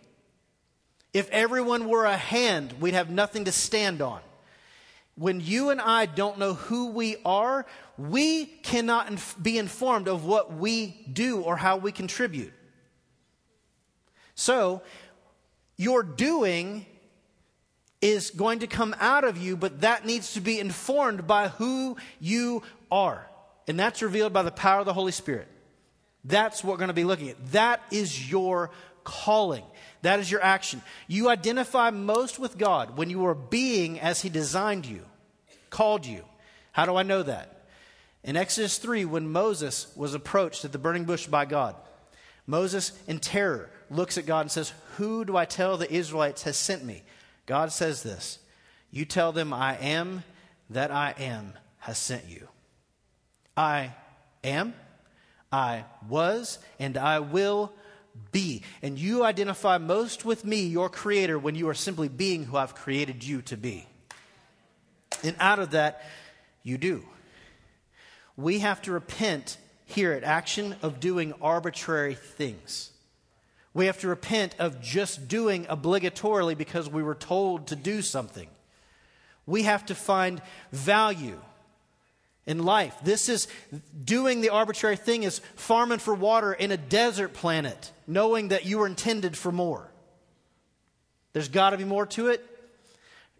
If 1.12 1.28
everyone 1.30 1.88
were 1.88 2.06
a 2.06 2.16
hand, 2.16 2.74
we'd 2.80 2.94
have 2.94 3.10
nothing 3.10 3.44
to 3.44 3.52
stand 3.52 4.00
on. 4.00 4.20
When 5.16 5.40
you 5.40 5.70
and 5.70 5.80
I 5.80 6.06
don't 6.06 6.38
know 6.38 6.54
who 6.54 6.88
we 6.88 7.16
are, 7.24 7.66
we 7.96 8.46
cannot 8.46 9.08
inf- 9.10 9.36
be 9.40 9.58
informed 9.58 10.08
of 10.08 10.24
what 10.24 10.54
we 10.54 11.06
do 11.12 11.40
or 11.40 11.56
how 11.56 11.76
we 11.76 11.92
contribute. 11.92 12.52
So, 14.34 14.82
your 15.76 16.02
doing 16.02 16.86
is 18.00 18.30
going 18.30 18.58
to 18.58 18.66
come 18.66 18.94
out 19.00 19.24
of 19.24 19.38
you, 19.38 19.56
but 19.56 19.80
that 19.82 20.04
needs 20.04 20.34
to 20.34 20.40
be 20.40 20.58
informed 20.58 21.26
by 21.26 21.48
who 21.48 21.96
you 22.20 22.62
are. 22.90 23.28
And 23.66 23.78
that's 23.78 24.02
revealed 24.02 24.32
by 24.32 24.42
the 24.42 24.50
power 24.50 24.80
of 24.80 24.86
the 24.86 24.92
Holy 24.92 25.12
Spirit. 25.12 25.48
That's 26.24 26.64
what 26.64 26.72
we're 26.72 26.78
going 26.78 26.88
to 26.88 26.94
be 26.94 27.04
looking 27.04 27.30
at. 27.30 27.52
That 27.52 27.82
is 27.90 28.30
your 28.30 28.70
calling. 29.04 29.64
That 30.04 30.20
is 30.20 30.30
your 30.30 30.42
action. 30.42 30.82
You 31.08 31.30
identify 31.30 31.88
most 31.88 32.38
with 32.38 32.58
God 32.58 32.98
when 32.98 33.08
you 33.08 33.24
are 33.24 33.34
being 33.34 33.98
as 33.98 34.20
He 34.20 34.28
designed 34.28 34.84
you, 34.84 35.02
called 35.70 36.04
you. 36.04 36.24
How 36.72 36.84
do 36.84 36.94
I 36.94 37.02
know 37.02 37.22
that? 37.22 37.64
In 38.22 38.36
Exodus 38.36 38.76
3, 38.76 39.06
when 39.06 39.32
Moses 39.32 39.90
was 39.96 40.12
approached 40.12 40.62
at 40.66 40.72
the 40.72 40.78
burning 40.78 41.04
bush 41.04 41.26
by 41.26 41.46
God, 41.46 41.74
Moses, 42.46 42.92
in 43.06 43.18
terror, 43.18 43.70
looks 43.88 44.18
at 44.18 44.26
God 44.26 44.42
and 44.42 44.50
says, 44.50 44.74
Who 44.98 45.24
do 45.24 45.38
I 45.38 45.46
tell 45.46 45.78
the 45.78 45.90
Israelites 45.90 46.42
has 46.42 46.58
sent 46.58 46.84
me? 46.84 47.02
God 47.46 47.72
says 47.72 48.02
this 48.02 48.40
You 48.90 49.06
tell 49.06 49.32
them, 49.32 49.54
I 49.54 49.76
am 49.78 50.22
that 50.68 50.90
I 50.90 51.14
am 51.18 51.54
has 51.78 51.96
sent 51.96 52.26
you. 52.28 52.46
I 53.56 53.94
am 54.42 54.74
I 55.54 55.84
was, 56.08 56.58
and 56.78 56.98
I 56.98 57.20
will 57.20 57.72
be. 58.32 58.62
And 58.82 58.98
you 58.98 59.24
identify 59.24 59.78
most 59.78 60.24
with 60.24 60.44
me, 60.44 60.66
your 60.66 60.88
creator, 60.88 61.38
when 61.38 61.54
you 61.54 61.68
are 61.68 61.74
simply 61.74 62.08
being 62.08 62.44
who 62.44 62.56
I've 62.56 62.74
created 62.74 63.24
you 63.24 63.42
to 63.42 63.56
be. 63.56 63.86
And 65.22 65.36
out 65.38 65.58
of 65.58 65.70
that, 65.70 66.02
you 66.62 66.78
do. 66.78 67.04
We 68.36 68.60
have 68.60 68.82
to 68.82 68.92
repent 68.92 69.58
here 69.86 70.12
at 70.12 70.24
Action 70.24 70.76
of 70.82 71.00
doing 71.00 71.34
arbitrary 71.40 72.14
things. 72.14 72.90
We 73.72 73.86
have 73.86 73.98
to 74.00 74.08
repent 74.08 74.54
of 74.58 74.80
just 74.80 75.28
doing 75.28 75.66
obligatorily 75.66 76.56
because 76.56 76.88
we 76.88 77.02
were 77.02 77.14
told 77.14 77.68
to 77.68 77.76
do 77.76 78.02
something. 78.02 78.48
We 79.46 79.64
have 79.64 79.86
to 79.86 79.94
find 79.94 80.40
value 80.72 81.40
in 82.46 82.62
life. 82.64 82.94
This 83.02 83.28
is 83.28 83.48
doing 84.04 84.40
the 84.40 84.50
arbitrary 84.50 84.96
thing 84.96 85.22
is 85.22 85.40
farming 85.56 85.98
for 85.98 86.14
water 86.14 86.52
in 86.52 86.70
a 86.70 86.76
desert 86.76 87.32
planet, 87.32 87.90
knowing 88.06 88.48
that 88.48 88.66
you 88.66 88.78
were 88.78 88.86
intended 88.86 89.36
for 89.36 89.50
more. 89.50 89.90
There's 91.32 91.48
got 91.48 91.70
to 91.70 91.78
be 91.78 91.84
more 91.84 92.06
to 92.06 92.28
it. 92.28 92.44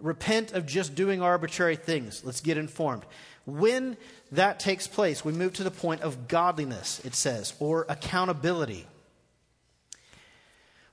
Repent 0.00 0.52
of 0.52 0.66
just 0.66 0.94
doing 0.94 1.22
arbitrary 1.22 1.76
things. 1.76 2.24
Let's 2.24 2.40
get 2.40 2.58
informed. 2.58 3.04
When 3.46 3.96
that 4.32 4.58
takes 4.58 4.86
place, 4.86 5.24
we 5.24 5.32
move 5.32 5.52
to 5.54 5.64
the 5.64 5.70
point 5.70 6.00
of 6.00 6.28
godliness, 6.28 7.00
it 7.04 7.14
says, 7.14 7.54
or 7.60 7.86
accountability. 7.88 8.86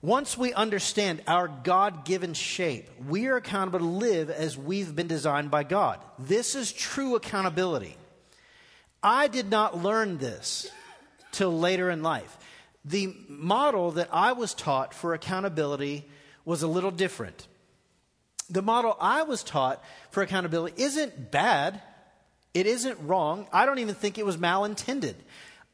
Once 0.01 0.37
we 0.37 0.51
understand 0.53 1.21
our 1.27 1.47
God 1.47 2.05
given 2.05 2.33
shape, 2.33 2.89
we 3.07 3.27
are 3.27 3.37
accountable 3.37 3.79
to 3.79 3.85
live 3.85 4.29
as 4.29 4.57
we've 4.57 4.95
been 4.95 5.07
designed 5.07 5.51
by 5.51 5.63
God. 5.63 5.99
This 6.17 6.55
is 6.55 6.73
true 6.73 7.15
accountability. 7.15 7.95
I 9.03 9.27
did 9.27 9.49
not 9.49 9.81
learn 9.81 10.17
this 10.17 10.69
till 11.31 11.57
later 11.57 11.89
in 11.89 12.03
life. 12.03 12.37
The 12.85 13.15
model 13.27 13.91
that 13.91 14.09
I 14.11 14.33
was 14.33 14.53
taught 14.53 14.93
for 14.93 15.13
accountability 15.13 16.05
was 16.45 16.63
a 16.63 16.67
little 16.67 16.91
different. 16.91 17.47
The 18.49 18.61
model 18.61 18.97
I 18.99 19.23
was 19.23 19.43
taught 19.43 19.83
for 20.09 20.23
accountability 20.23 20.81
isn't 20.81 21.31
bad. 21.31 21.81
It 22.53 22.67
isn't 22.67 22.99
wrong. 23.01 23.47
I 23.53 23.65
don't 23.65 23.79
even 23.79 23.95
think 23.95 24.17
it 24.17 24.25
was 24.25 24.37
malintended. 24.37 25.15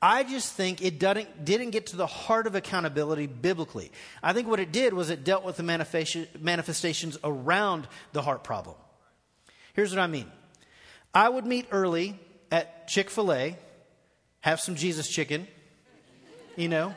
I 0.01 0.23
just 0.23 0.53
think 0.53 0.83
it 0.83 0.99
didn't, 0.99 1.43
didn't 1.43 1.71
get 1.71 1.87
to 1.87 1.95
the 1.95 2.05
heart 2.05 2.45
of 2.45 2.53
accountability 2.53 3.25
biblically. 3.25 3.91
I 4.21 4.33
think 4.33 4.47
what 4.47 4.59
it 4.59 4.71
did 4.71 4.93
was 4.93 5.09
it 5.09 5.23
dealt 5.23 5.43
with 5.43 5.57
the 5.57 5.63
manifestations 5.63 7.17
around 7.23 7.87
the 8.13 8.21
heart 8.21 8.43
problem. 8.43 8.75
Here's 9.73 9.89
what 9.89 9.99
I 9.99 10.07
mean 10.07 10.31
I 11.13 11.29
would 11.29 11.45
meet 11.45 11.67
early 11.71 12.19
at 12.51 12.87
Chick 12.87 13.09
fil 13.09 13.33
A, 13.33 13.55
have 14.41 14.59
some 14.59 14.75
Jesus 14.75 15.07
chicken, 15.07 15.47
you 16.55 16.69
know, 16.69 16.95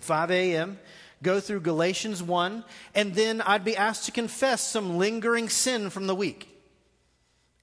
5 0.00 0.30
a.m., 0.30 0.78
go 1.22 1.38
through 1.38 1.60
Galatians 1.60 2.22
1, 2.22 2.64
and 2.94 3.14
then 3.14 3.40
I'd 3.40 3.64
be 3.64 3.76
asked 3.76 4.06
to 4.06 4.12
confess 4.12 4.60
some 4.60 4.98
lingering 4.98 5.48
sin 5.48 5.90
from 5.90 6.06
the 6.06 6.14
week. 6.14 6.48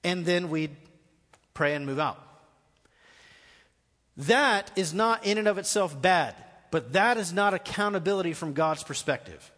And 0.02 0.24
then 0.24 0.48
we'd 0.48 0.76
pray 1.52 1.74
and 1.74 1.84
move 1.84 1.98
out. 1.98 2.18
That 4.16 4.70
is 4.76 4.94
not 4.94 5.26
in 5.26 5.38
and 5.38 5.46
of 5.46 5.58
itself 5.58 6.00
bad, 6.00 6.34
but 6.70 6.94
that 6.94 7.18
is 7.18 7.32
not 7.32 7.52
accountability 7.52 8.32
from 8.32 8.54
God's 8.54 8.82
perspective. 8.82 9.50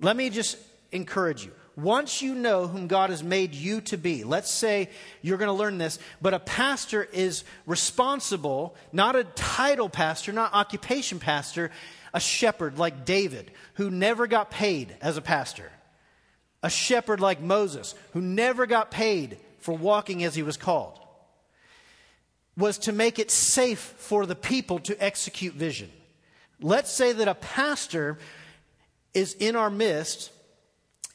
Let 0.00 0.16
me 0.16 0.30
just 0.30 0.56
encourage 0.92 1.44
you. 1.44 1.52
Once 1.76 2.22
you 2.22 2.34
know 2.34 2.66
whom 2.66 2.86
God 2.86 3.10
has 3.10 3.22
made 3.22 3.54
you 3.54 3.82
to 3.82 3.98
be, 3.98 4.24
let's 4.24 4.50
say 4.50 4.88
you're 5.20 5.36
going 5.36 5.48
to 5.48 5.52
learn 5.52 5.76
this, 5.76 5.98
but 6.22 6.32
a 6.32 6.38
pastor 6.38 7.04
is 7.12 7.44
responsible, 7.66 8.74
not 8.92 9.14
a 9.14 9.24
title 9.24 9.90
pastor, 9.90 10.32
not 10.32 10.54
occupation 10.54 11.18
pastor, 11.18 11.70
a 12.14 12.20
shepherd 12.20 12.78
like 12.78 13.04
David, 13.04 13.50
who 13.74 13.90
never 13.90 14.26
got 14.26 14.50
paid 14.50 14.96
as 15.02 15.18
a 15.18 15.22
pastor. 15.22 15.70
A 16.62 16.70
shepherd 16.70 17.20
like 17.20 17.42
Moses, 17.42 17.94
who 18.14 18.22
never 18.22 18.64
got 18.64 18.90
paid 18.90 19.36
for 19.58 19.76
walking 19.76 20.24
as 20.24 20.34
he 20.34 20.42
was 20.42 20.56
called, 20.56 20.98
was 22.56 22.78
to 22.78 22.92
make 22.92 23.18
it 23.18 23.30
safe 23.30 23.78
for 23.78 24.24
the 24.24 24.34
people 24.34 24.78
to 24.78 25.02
execute 25.02 25.52
vision. 25.52 25.90
Let's 26.58 26.90
say 26.90 27.12
that 27.12 27.28
a 27.28 27.34
pastor 27.34 28.16
is 29.12 29.34
in 29.34 29.56
our 29.56 29.68
midst 29.68 30.30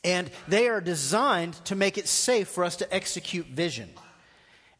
and 0.04 0.30
they 0.48 0.68
are 0.68 0.82
designed 0.82 1.54
to 1.66 1.76
make 1.76 1.98
it 1.98 2.08
safe 2.08 2.48
for 2.48 2.64
us 2.64 2.78
to 2.78 2.94
execute 2.94 3.46
vision. 3.48 3.90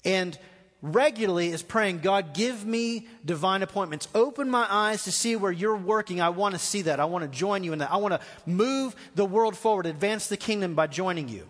And 0.04 0.38
regularly 0.82 1.50
is 1.50 1.62
praying, 1.62 2.00
God, 2.00 2.34
give 2.34 2.66
me 2.66 3.08
divine 3.24 3.62
appointments. 3.62 4.08
Open 4.16 4.50
my 4.50 4.66
eyes 4.70 5.04
to 5.04 5.12
see 5.12 5.36
where 5.36 5.52
you're 5.52 5.78
working. 5.78 6.22
I 6.22 6.30
want 6.30 6.56
to 6.56 6.60
see 6.60 6.84
that. 6.84 7.00
I 7.00 7.06
want 7.06 7.24
to 7.24 7.38
join 7.38 7.64
you 7.64 7.74
in 7.74 7.80
that. 7.80 7.92
I 7.92 7.98
want 7.98 8.14
to 8.14 8.22
move 8.46 8.96
the 9.16 9.26
world 9.26 9.56
forward, 9.56 9.86
advance 9.86 10.28
the 10.28 10.38
kingdom 10.38 10.74
by 10.74 10.88
joining 10.88 11.30
you. 11.30 11.48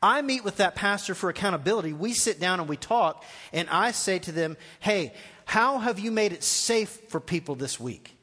I 0.00 0.22
meet 0.22 0.44
with 0.44 0.58
that 0.58 0.76
pastor 0.76 1.14
for 1.14 1.28
accountability. 1.28 1.92
We 1.92 2.12
sit 2.12 2.38
down 2.38 2.60
and 2.60 2.68
we 2.68 2.76
talk, 2.76 3.24
and 3.52 3.68
I 3.68 3.90
say 3.90 4.20
to 4.20 4.32
them, 4.32 4.56
Hey, 4.78 5.12
how 5.44 5.78
have 5.78 5.98
you 5.98 6.12
made 6.12 6.32
it 6.32 6.44
safe 6.44 6.90
for 7.08 7.18
people 7.20 7.56
this 7.56 7.80
week? 7.80 8.17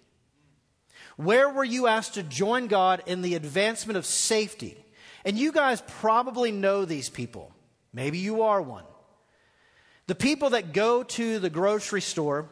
Where 1.18 1.50
were 1.50 1.64
you 1.64 1.88
asked 1.88 2.16
to 2.16 2.24
join 2.24 2.68
God 2.68 3.04
in 3.06 3.22
the 3.22 3.36
advancement 3.36 3.98
of 3.98 4.06
safety? 4.06 4.78
And 5.24 5.38
you 5.38 5.52
guys 5.52 5.82
probably 6.00 6.52
know 6.52 6.86
these 6.86 7.10
people. 7.10 7.54
Maybe 7.94 8.18
you 8.18 8.44
are 8.44 8.62
one. 8.62 8.84
The 10.08 10.16
people 10.16 10.52
that 10.52 10.74
go 10.74 11.04
to 11.04 11.40
the 11.40 11.50
grocery 11.50 12.02
store 12.02 12.48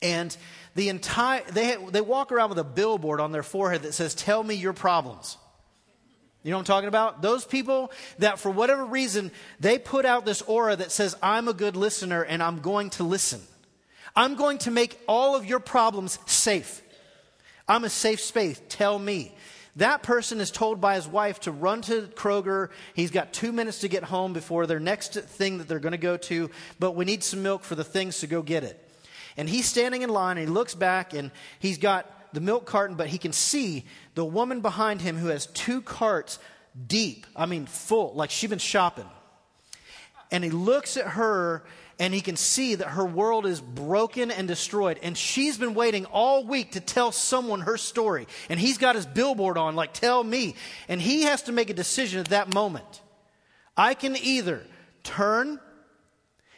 and 0.00 0.34
the 0.74 0.88
entire 0.88 1.42
they 1.50 1.76
they 1.90 2.00
walk 2.00 2.32
around 2.32 2.50
with 2.50 2.58
a 2.58 2.64
billboard 2.64 3.20
on 3.20 3.32
their 3.32 3.42
forehead 3.42 3.82
that 3.82 3.92
says 3.92 4.14
tell 4.14 4.42
me 4.42 4.54
your 4.54 4.72
problems. 4.72 5.36
You 6.42 6.50
know 6.50 6.56
what 6.56 6.60
I'm 6.60 6.66
talking 6.66 6.88
about? 6.88 7.20
Those 7.20 7.44
people 7.44 7.92
that 8.18 8.38
for 8.38 8.50
whatever 8.50 8.86
reason 8.86 9.30
they 9.58 9.78
put 9.78 10.06
out 10.06 10.24
this 10.24 10.40
aura 10.42 10.76
that 10.76 10.90
says 10.90 11.14
I'm 11.22 11.48
a 11.48 11.52
good 11.52 11.76
listener 11.76 12.22
and 12.22 12.42
I'm 12.42 12.60
going 12.60 12.90
to 12.90 13.02
listen. 13.02 13.42
I'm 14.16 14.36
going 14.36 14.58
to 14.58 14.70
make 14.70 14.98
all 15.06 15.36
of 15.36 15.44
your 15.44 15.60
problems 15.60 16.18
safe. 16.26 16.82
I'm 17.70 17.84
a 17.84 17.88
safe 17.88 18.20
space. 18.20 18.60
Tell 18.68 18.98
me. 18.98 19.32
That 19.76 20.02
person 20.02 20.40
is 20.40 20.50
told 20.50 20.80
by 20.80 20.96
his 20.96 21.06
wife 21.06 21.38
to 21.40 21.52
run 21.52 21.82
to 21.82 22.02
Kroger. 22.16 22.70
He's 22.94 23.12
got 23.12 23.32
two 23.32 23.52
minutes 23.52 23.78
to 23.80 23.88
get 23.88 24.02
home 24.02 24.32
before 24.32 24.66
their 24.66 24.80
next 24.80 25.14
thing 25.14 25.58
that 25.58 25.68
they're 25.68 25.78
going 25.78 25.92
to 25.92 25.98
go 25.98 26.16
to, 26.16 26.50
but 26.80 26.96
we 26.96 27.04
need 27.04 27.22
some 27.22 27.44
milk 27.44 27.62
for 27.62 27.76
the 27.76 27.84
things 27.84 28.18
to 28.18 28.26
go 28.26 28.42
get 28.42 28.64
it. 28.64 28.84
And 29.36 29.48
he's 29.48 29.66
standing 29.66 30.02
in 30.02 30.10
line 30.10 30.36
and 30.36 30.48
he 30.48 30.52
looks 30.52 30.74
back 30.74 31.14
and 31.14 31.30
he's 31.60 31.78
got 31.78 32.34
the 32.34 32.40
milk 32.40 32.66
carton, 32.66 32.96
but 32.96 33.06
he 33.06 33.18
can 33.18 33.32
see 33.32 33.84
the 34.16 34.24
woman 34.24 34.60
behind 34.60 35.00
him 35.00 35.16
who 35.16 35.28
has 35.28 35.46
two 35.46 35.80
carts 35.80 36.40
deep, 36.88 37.24
I 37.36 37.46
mean, 37.46 37.66
full, 37.66 38.12
like 38.14 38.30
she's 38.30 38.50
been 38.50 38.58
shopping. 38.58 39.08
And 40.32 40.42
he 40.42 40.50
looks 40.50 40.96
at 40.96 41.06
her 41.06 41.62
and 42.00 42.14
he 42.14 42.22
can 42.22 42.34
see 42.34 42.76
that 42.76 42.88
her 42.88 43.04
world 43.04 43.44
is 43.44 43.60
broken 43.60 44.30
and 44.30 44.48
destroyed. 44.48 44.98
And 45.02 45.16
she's 45.16 45.58
been 45.58 45.74
waiting 45.74 46.06
all 46.06 46.46
week 46.46 46.72
to 46.72 46.80
tell 46.80 47.12
someone 47.12 47.60
her 47.60 47.76
story. 47.76 48.26
And 48.48 48.58
he's 48.58 48.78
got 48.78 48.94
his 48.94 49.04
billboard 49.04 49.58
on, 49.58 49.76
like, 49.76 49.92
tell 49.92 50.24
me. 50.24 50.56
And 50.88 50.98
he 50.98 51.24
has 51.24 51.42
to 51.42 51.52
make 51.52 51.68
a 51.68 51.74
decision 51.74 52.18
at 52.18 52.28
that 52.28 52.54
moment. 52.54 53.02
I 53.76 53.92
can 53.92 54.16
either 54.16 54.62
turn 55.04 55.60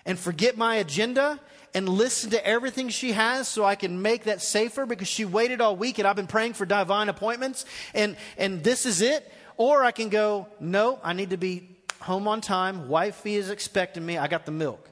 and 0.07 0.17
forget 0.17 0.57
my 0.57 0.77
agenda 0.77 1.41
and 1.75 1.89
listen 1.89 2.31
to 2.31 2.47
everything 2.47 2.89
she 2.89 3.11
has 3.11 3.49
so 3.49 3.65
I 3.65 3.75
can 3.75 4.01
make 4.01 4.25
that 4.25 4.43
safer 4.43 4.87
because 4.87 5.09
she 5.09 5.25
waited 5.25 5.61
all 5.61 5.75
week 5.75 5.99
and 5.99 6.07
I've 6.07 6.17
been 6.17 6.29
praying 6.29 6.53
for 6.53 6.67
divine 6.67 7.09
appointments 7.09 7.65
and, 7.95 8.17
and 8.39 8.63
this 8.63 8.87
is 8.87 9.03
it. 9.03 9.31
Or 9.57 9.83
I 9.83 9.91
can 9.91 10.09
go, 10.09 10.47
no, 10.61 11.01
I 11.03 11.15
need 11.15 11.31
to 11.31 11.37
be 11.37 11.69
home 12.01 12.29
on 12.29 12.41
time. 12.41 12.89
Wifey 12.89 13.35
is 13.35 13.51
expecting 13.51 14.07
me. 14.07 14.19
I 14.19 14.29
got 14.29 14.47
the 14.47 14.53
milk 14.53 14.89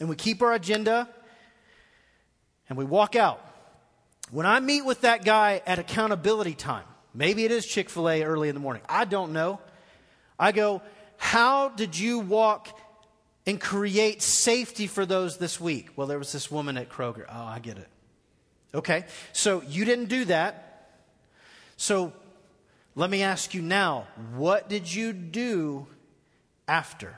and 0.00 0.08
we 0.08 0.16
keep 0.16 0.42
our 0.42 0.52
agenda 0.52 1.08
and 2.68 2.76
we 2.76 2.84
walk 2.84 3.16
out. 3.16 3.40
When 4.30 4.46
I 4.46 4.60
meet 4.60 4.84
with 4.84 5.02
that 5.02 5.24
guy 5.24 5.62
at 5.66 5.78
accountability 5.78 6.54
time, 6.54 6.84
maybe 7.14 7.44
it 7.44 7.52
is 7.52 7.64
Chick 7.66 7.88
fil 7.88 8.08
A 8.08 8.22
early 8.24 8.48
in 8.48 8.54
the 8.54 8.60
morning, 8.60 8.82
I 8.88 9.04
don't 9.04 9.32
know. 9.32 9.60
I 10.38 10.52
go, 10.52 10.82
How 11.16 11.68
did 11.68 11.98
you 11.98 12.18
walk 12.18 12.78
and 13.46 13.60
create 13.60 14.22
safety 14.22 14.86
for 14.86 15.06
those 15.06 15.38
this 15.38 15.60
week? 15.60 15.90
Well, 15.96 16.06
there 16.06 16.18
was 16.18 16.32
this 16.32 16.50
woman 16.50 16.76
at 16.76 16.88
Kroger. 16.88 17.24
Oh, 17.28 17.44
I 17.44 17.60
get 17.60 17.78
it. 17.78 17.88
Okay, 18.74 19.04
so 19.32 19.62
you 19.62 19.84
didn't 19.84 20.08
do 20.08 20.24
that. 20.26 20.90
So 21.76 22.12
let 22.94 23.08
me 23.10 23.22
ask 23.22 23.54
you 23.54 23.62
now 23.62 24.06
what 24.34 24.68
did 24.68 24.92
you 24.92 25.12
do 25.12 25.86
after? 26.66 27.16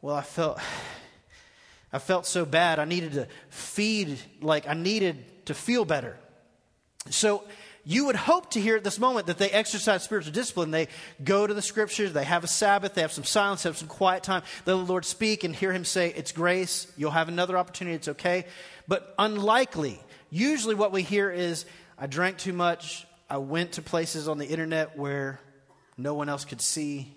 Well, 0.00 0.16
I 0.16 0.22
felt 0.22 0.58
I 1.92 1.98
felt 1.98 2.26
so 2.26 2.44
bad. 2.44 2.78
I 2.78 2.84
needed 2.84 3.12
to 3.12 3.28
feed, 3.50 4.18
like, 4.40 4.66
I 4.68 4.74
needed 4.74 5.46
to 5.46 5.54
feel 5.54 5.84
better. 5.84 6.16
So, 7.10 7.44
you 7.84 8.06
would 8.06 8.16
hope 8.16 8.52
to 8.52 8.60
hear 8.60 8.76
at 8.76 8.84
this 8.84 8.98
moment 8.98 9.26
that 9.26 9.38
they 9.38 9.50
exercise 9.50 10.04
spiritual 10.04 10.32
discipline. 10.32 10.70
They 10.70 10.86
go 11.22 11.46
to 11.46 11.52
the 11.52 11.62
scriptures, 11.62 12.12
they 12.12 12.24
have 12.24 12.44
a 12.44 12.48
Sabbath, 12.48 12.94
they 12.94 13.00
have 13.00 13.12
some 13.12 13.24
silence, 13.24 13.64
have 13.64 13.76
some 13.76 13.88
quiet 13.88 14.22
time, 14.22 14.42
let 14.66 14.74
the 14.74 14.76
Lord 14.76 15.04
speak 15.04 15.42
and 15.42 15.54
hear 15.54 15.72
Him 15.72 15.84
say, 15.84 16.12
It's 16.14 16.32
grace, 16.32 16.86
you'll 16.96 17.10
have 17.10 17.28
another 17.28 17.58
opportunity, 17.58 17.96
it's 17.96 18.08
okay. 18.08 18.46
But 18.86 19.14
unlikely. 19.18 20.00
Usually, 20.30 20.74
what 20.74 20.92
we 20.92 21.02
hear 21.02 21.30
is, 21.30 21.66
I 21.98 22.06
drank 22.06 22.38
too 22.38 22.52
much, 22.52 23.06
I 23.28 23.38
went 23.38 23.72
to 23.72 23.82
places 23.82 24.28
on 24.28 24.38
the 24.38 24.46
internet 24.46 24.96
where 24.96 25.40
no 25.96 26.14
one 26.14 26.28
else 26.28 26.44
could 26.44 26.60
see, 26.60 27.14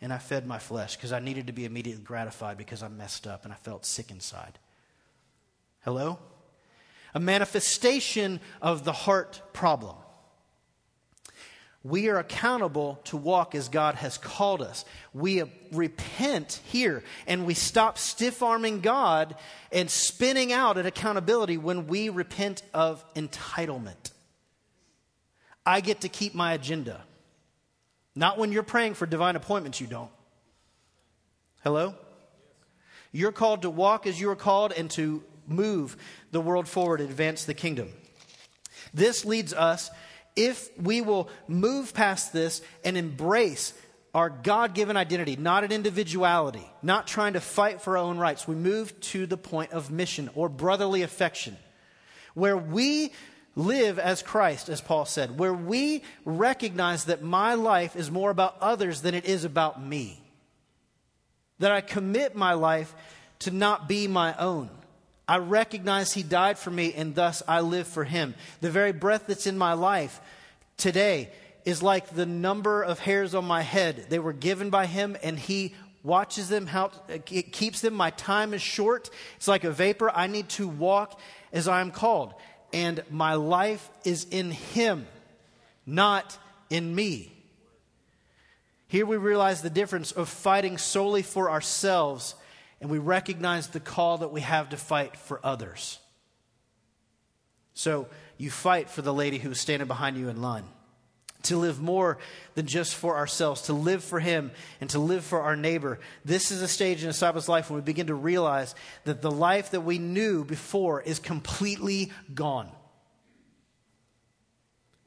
and 0.00 0.12
I 0.12 0.18
fed 0.18 0.46
my 0.46 0.58
flesh 0.58 0.96
because 0.96 1.12
I 1.12 1.18
needed 1.18 1.48
to 1.48 1.52
be 1.52 1.64
immediately 1.64 2.02
gratified 2.02 2.56
because 2.56 2.82
I 2.82 2.88
messed 2.88 3.26
up 3.26 3.44
and 3.44 3.52
I 3.52 3.56
felt 3.56 3.84
sick 3.84 4.10
inside. 4.10 4.58
Hello? 5.80 6.18
A 7.14 7.20
manifestation 7.20 8.40
of 8.60 8.84
the 8.84 8.92
heart 8.92 9.42
problem. 9.52 9.96
We 11.84 12.08
are 12.08 12.18
accountable 12.18 13.00
to 13.04 13.16
walk 13.16 13.54
as 13.54 13.68
God 13.68 13.94
has 13.94 14.18
called 14.18 14.62
us. 14.62 14.84
We 15.14 15.40
uh, 15.40 15.46
repent 15.72 16.60
here 16.64 17.02
and 17.26 17.46
we 17.46 17.54
stop 17.54 17.98
stiff 17.98 18.42
arming 18.42 18.80
God 18.80 19.36
and 19.72 19.88
spinning 19.88 20.52
out 20.52 20.76
at 20.76 20.86
accountability 20.86 21.56
when 21.56 21.86
we 21.86 22.08
repent 22.08 22.62
of 22.74 23.04
entitlement. 23.14 24.10
I 25.64 25.80
get 25.80 26.00
to 26.00 26.08
keep 26.08 26.34
my 26.34 26.52
agenda. 26.52 27.04
Not 28.14 28.38
when 28.38 28.52
you're 28.52 28.62
praying 28.62 28.94
for 28.94 29.06
divine 29.06 29.36
appointments, 29.36 29.80
you 29.80 29.86
don't. 29.86 30.10
Hello? 31.62 31.94
You're 33.12 33.32
called 33.32 33.62
to 33.62 33.70
walk 33.70 34.06
as 34.06 34.20
you 34.20 34.30
are 34.30 34.36
called 34.36 34.72
and 34.72 34.90
to 34.92 35.22
move 35.46 35.96
the 36.30 36.40
world 36.40 36.68
forward 36.68 37.00
advance 37.00 37.44
the 37.44 37.54
kingdom. 37.54 37.90
This 38.92 39.24
leads 39.24 39.52
us, 39.52 39.90
if 40.36 40.70
we 40.78 41.00
will 41.00 41.28
move 41.46 41.94
past 41.94 42.32
this 42.32 42.62
and 42.84 42.96
embrace 42.96 43.72
our 44.14 44.30
God 44.30 44.74
given 44.74 44.96
identity, 44.96 45.36
not 45.36 45.64
an 45.64 45.72
individuality, 45.72 46.66
not 46.82 47.06
trying 47.06 47.34
to 47.34 47.40
fight 47.40 47.82
for 47.82 47.96
our 47.96 48.04
own 48.04 48.18
rights, 48.18 48.48
we 48.48 48.54
move 48.54 48.98
to 49.00 49.26
the 49.26 49.36
point 49.36 49.72
of 49.72 49.90
mission 49.90 50.30
or 50.34 50.48
brotherly 50.48 51.02
affection, 51.02 51.56
where 52.34 52.56
we 52.56 53.12
live 53.58 53.98
as 53.98 54.22
Christ, 54.22 54.68
as 54.68 54.80
Paul 54.80 55.04
said, 55.04 55.36
where 55.36 55.52
we 55.52 56.02
recognize 56.24 57.06
that 57.06 57.22
my 57.22 57.54
life 57.54 57.96
is 57.96 58.10
more 58.10 58.30
about 58.30 58.56
others 58.60 59.02
than 59.02 59.14
it 59.14 59.24
is 59.24 59.44
about 59.44 59.84
me. 59.84 60.22
That 61.58 61.72
I 61.72 61.80
commit 61.80 62.36
my 62.36 62.54
life 62.54 62.94
to 63.40 63.50
not 63.50 63.88
be 63.88 64.06
my 64.06 64.34
own. 64.36 64.70
I 65.26 65.38
recognize 65.38 66.12
He 66.12 66.22
died 66.22 66.56
for 66.56 66.70
me 66.70 66.94
and 66.94 67.16
thus 67.16 67.42
I 67.48 67.60
live 67.60 67.88
for 67.88 68.04
Him. 68.04 68.36
The 68.60 68.70
very 68.70 68.92
breath 68.92 69.24
that's 69.26 69.48
in 69.48 69.58
my 69.58 69.72
life 69.72 70.20
today 70.76 71.30
is 71.64 71.82
like 71.82 72.10
the 72.10 72.26
number 72.26 72.82
of 72.82 73.00
hairs 73.00 73.34
on 73.34 73.44
my 73.44 73.62
head. 73.62 74.06
They 74.08 74.20
were 74.20 74.32
given 74.32 74.70
by 74.70 74.86
Him 74.86 75.16
and 75.20 75.36
He 75.36 75.74
watches 76.04 76.48
them, 76.48 76.68
how, 76.68 76.92
it 77.08 77.52
keeps 77.52 77.80
them. 77.80 77.92
My 77.92 78.10
time 78.10 78.54
is 78.54 78.62
short. 78.62 79.10
It's 79.36 79.48
like 79.48 79.64
a 79.64 79.72
vapor. 79.72 80.12
I 80.14 80.28
need 80.28 80.48
to 80.50 80.68
walk 80.68 81.18
as 81.52 81.66
I 81.66 81.80
am 81.80 81.90
called 81.90 82.34
and 82.72 83.02
my 83.10 83.34
life 83.34 83.88
is 84.04 84.24
in 84.30 84.50
Him, 84.50 85.06
not 85.86 86.36
in 86.70 86.94
me. 86.94 87.32
Here 88.88 89.04
we 89.04 89.16
realize 89.16 89.60
the 89.60 89.70
difference 89.70 90.12
of 90.12 90.28
fighting 90.28 90.78
solely 90.78 91.22
for 91.22 91.50
ourselves, 91.50 92.34
and 92.80 92.90
we 92.90 92.98
recognize 92.98 93.68
the 93.68 93.80
call 93.80 94.18
that 94.18 94.32
we 94.32 94.40
have 94.40 94.70
to 94.70 94.76
fight 94.76 95.16
for 95.16 95.40
others. 95.44 95.98
So, 97.74 98.08
you 98.38 98.50
fight 98.50 98.88
for 98.88 99.02
the 99.02 99.14
lady 99.14 99.38
who's 99.38 99.60
standing 99.60 99.88
behind 99.88 100.16
you 100.16 100.28
in 100.28 100.40
line. 100.40 100.64
To 101.44 101.56
live 101.56 101.80
more 101.80 102.18
than 102.56 102.66
just 102.66 102.94
for 102.94 103.16
ourselves, 103.16 103.62
to 103.62 103.72
live 103.72 104.02
for 104.02 104.18
Him 104.18 104.50
and 104.80 104.90
to 104.90 104.98
live 104.98 105.24
for 105.24 105.40
our 105.40 105.54
neighbor. 105.56 106.00
This 106.24 106.50
is 106.50 106.62
a 106.62 106.68
stage 106.68 107.02
in 107.02 107.08
a 107.08 107.12
disciple's 107.12 107.48
life 107.48 107.70
when 107.70 107.76
we 107.76 107.84
begin 107.84 108.08
to 108.08 108.14
realize 108.14 108.74
that 109.04 109.22
the 109.22 109.30
life 109.30 109.70
that 109.70 109.82
we 109.82 109.98
knew 109.98 110.44
before 110.44 111.00
is 111.00 111.20
completely 111.20 112.12
gone. 112.34 112.68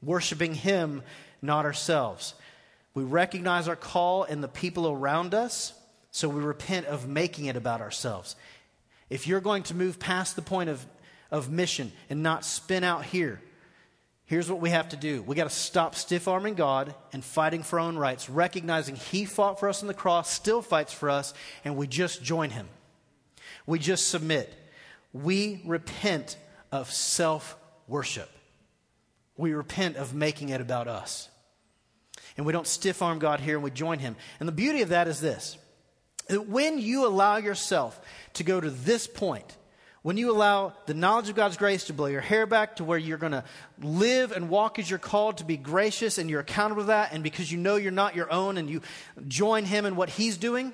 Worshiping 0.02 0.54
Him, 0.54 1.02
not 1.42 1.66
ourselves. 1.66 2.34
We 2.94 3.04
recognize 3.04 3.68
our 3.68 3.76
call 3.76 4.24
and 4.24 4.42
the 4.42 4.48
people 4.48 4.88
around 4.88 5.34
us, 5.34 5.74
so 6.10 6.28
we 6.28 6.42
repent 6.42 6.86
of 6.86 7.08
making 7.08 7.44
it 7.44 7.56
about 7.56 7.80
ourselves. 7.80 8.36
If 9.10 9.26
you're 9.26 9.40
going 9.40 9.64
to 9.64 9.74
move 9.74 9.98
past 9.98 10.34
the 10.34 10.42
point 10.42 10.70
of, 10.70 10.84
of 11.30 11.50
mission 11.50 11.92
and 12.08 12.22
not 12.22 12.44
spin 12.44 12.84
out 12.84 13.04
here, 13.04 13.40
here's 14.32 14.50
what 14.50 14.60
we 14.62 14.70
have 14.70 14.88
to 14.88 14.96
do. 14.96 15.20
We 15.22 15.36
got 15.36 15.44
to 15.44 15.50
stop 15.50 15.94
stiff 15.94 16.26
arming 16.26 16.54
God 16.54 16.94
and 17.12 17.22
fighting 17.22 17.62
for 17.62 17.78
our 17.78 17.86
own 17.86 17.98
rights, 17.98 18.30
recognizing 18.30 18.96
He 18.96 19.26
fought 19.26 19.60
for 19.60 19.68
us 19.68 19.82
on 19.82 19.88
the 19.88 19.94
cross, 19.94 20.30
still 20.30 20.62
fights 20.62 20.92
for 20.92 21.10
us, 21.10 21.34
and 21.66 21.76
we 21.76 21.86
just 21.86 22.22
join 22.22 22.48
Him. 22.48 22.66
We 23.66 23.78
just 23.78 24.08
submit. 24.08 24.50
We 25.12 25.60
repent 25.66 26.38
of 26.70 26.90
self 26.90 27.58
worship. 27.86 28.30
We 29.36 29.52
repent 29.52 29.96
of 29.96 30.14
making 30.14 30.48
it 30.48 30.62
about 30.62 30.88
us 30.88 31.28
and 32.38 32.46
we 32.46 32.52
don't 32.54 32.66
stiff 32.66 33.02
arm 33.02 33.18
God 33.18 33.40
here 33.40 33.56
and 33.56 33.64
we 33.64 33.70
join 33.70 33.98
Him. 33.98 34.16
And 34.40 34.48
the 34.48 34.52
beauty 34.52 34.80
of 34.80 34.88
that 34.90 35.08
is 35.08 35.20
this 35.20 35.58
that 36.28 36.48
when 36.48 36.78
you 36.78 37.06
allow 37.06 37.36
yourself 37.36 38.00
to 38.34 38.44
go 38.44 38.58
to 38.60 38.70
this 38.70 39.06
point, 39.06 39.56
when 40.02 40.16
you 40.16 40.32
allow 40.32 40.72
the 40.86 40.94
knowledge 40.94 41.28
of 41.28 41.36
God's 41.36 41.56
grace 41.56 41.84
to 41.84 41.92
blow 41.92 42.06
your 42.06 42.20
hair 42.20 42.44
back 42.44 42.76
to 42.76 42.84
where 42.84 42.98
you're 42.98 43.18
going 43.18 43.32
to 43.32 43.44
live 43.80 44.32
and 44.32 44.48
walk 44.48 44.78
as 44.78 44.90
you're 44.90 44.98
called 44.98 45.38
to 45.38 45.44
be 45.44 45.56
gracious 45.56 46.18
and 46.18 46.28
you're 46.28 46.40
accountable 46.40 46.82
to 46.82 46.86
that, 46.88 47.12
and 47.12 47.22
because 47.22 47.50
you 47.50 47.58
know 47.58 47.76
you're 47.76 47.92
not 47.92 48.16
your 48.16 48.30
own 48.32 48.58
and 48.58 48.68
you 48.68 48.82
join 49.28 49.64
Him 49.64 49.86
in 49.86 49.94
what 49.94 50.08
He's 50.08 50.36
doing, 50.36 50.72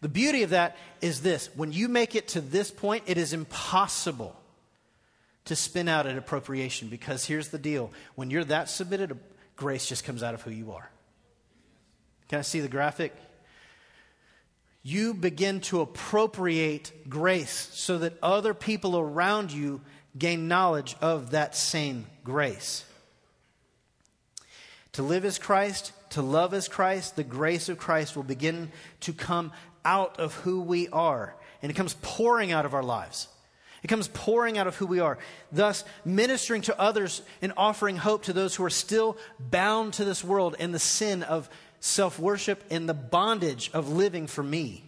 the 0.00 0.08
beauty 0.08 0.42
of 0.42 0.50
that 0.50 0.76
is 1.00 1.22
this 1.22 1.48
when 1.56 1.72
you 1.72 1.88
make 1.88 2.14
it 2.14 2.28
to 2.28 2.40
this 2.40 2.70
point, 2.70 3.04
it 3.06 3.18
is 3.18 3.32
impossible 3.32 4.36
to 5.46 5.56
spin 5.56 5.88
out 5.88 6.06
an 6.06 6.16
appropriation 6.16 6.88
because 6.88 7.24
here's 7.24 7.48
the 7.48 7.58
deal 7.58 7.90
when 8.14 8.30
you're 8.30 8.44
that 8.44 8.68
submitted 8.68 9.18
grace 9.56 9.86
just 9.86 10.04
comes 10.04 10.22
out 10.22 10.34
of 10.34 10.42
who 10.42 10.50
you 10.50 10.72
are. 10.72 10.88
Can 12.28 12.38
I 12.38 12.42
see 12.42 12.60
the 12.60 12.68
graphic? 12.68 13.12
You 14.82 15.14
begin 15.14 15.60
to 15.62 15.80
appropriate 15.80 17.08
grace 17.08 17.68
so 17.72 17.98
that 17.98 18.18
other 18.22 18.52
people 18.52 18.98
around 18.98 19.52
you 19.52 19.80
gain 20.18 20.48
knowledge 20.48 20.96
of 21.00 21.30
that 21.30 21.54
same 21.54 22.06
grace. 22.24 22.84
To 24.92 25.02
live 25.02 25.24
as 25.24 25.38
Christ, 25.38 25.92
to 26.10 26.22
love 26.22 26.52
as 26.52 26.68
Christ, 26.68 27.16
the 27.16 27.24
grace 27.24 27.68
of 27.68 27.78
Christ 27.78 28.16
will 28.16 28.24
begin 28.24 28.70
to 29.00 29.12
come 29.12 29.52
out 29.84 30.18
of 30.20 30.34
who 30.34 30.60
we 30.60 30.88
are. 30.88 31.34
And 31.62 31.70
it 31.70 31.74
comes 31.74 31.96
pouring 32.02 32.52
out 32.52 32.66
of 32.66 32.74
our 32.74 32.82
lives. 32.82 33.28
It 33.82 33.88
comes 33.88 34.08
pouring 34.08 34.58
out 34.58 34.68
of 34.68 34.76
who 34.76 34.86
we 34.86 35.00
are, 35.00 35.18
thus 35.50 35.84
ministering 36.04 36.62
to 36.62 36.80
others 36.80 37.22
and 37.40 37.52
offering 37.56 37.96
hope 37.96 38.24
to 38.24 38.32
those 38.32 38.54
who 38.54 38.64
are 38.64 38.70
still 38.70 39.16
bound 39.40 39.94
to 39.94 40.04
this 40.04 40.22
world 40.22 40.54
and 40.58 40.72
the 40.72 40.78
sin 40.78 41.22
of 41.24 41.50
self 41.82 42.18
worship 42.18 42.62
and 42.70 42.88
the 42.88 42.94
bondage 42.94 43.70
of 43.74 43.90
living 43.90 44.26
for 44.26 44.42
me. 44.42 44.84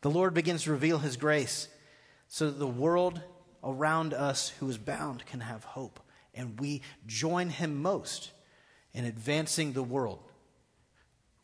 The 0.00 0.10
Lord 0.10 0.32
begins 0.32 0.64
to 0.64 0.72
reveal 0.72 0.98
His 0.98 1.16
grace 1.16 1.68
so 2.28 2.46
that 2.46 2.58
the 2.58 2.66
world 2.66 3.20
around 3.62 4.14
us 4.14 4.48
who 4.58 4.68
is 4.70 4.78
bound 4.78 5.26
can 5.26 5.40
have 5.40 5.64
hope. 5.64 6.00
And 6.34 6.58
we 6.58 6.82
join 7.06 7.50
Him 7.50 7.82
most 7.82 8.30
in 8.94 9.04
advancing 9.04 9.74
the 9.74 9.82
world. 9.82 10.22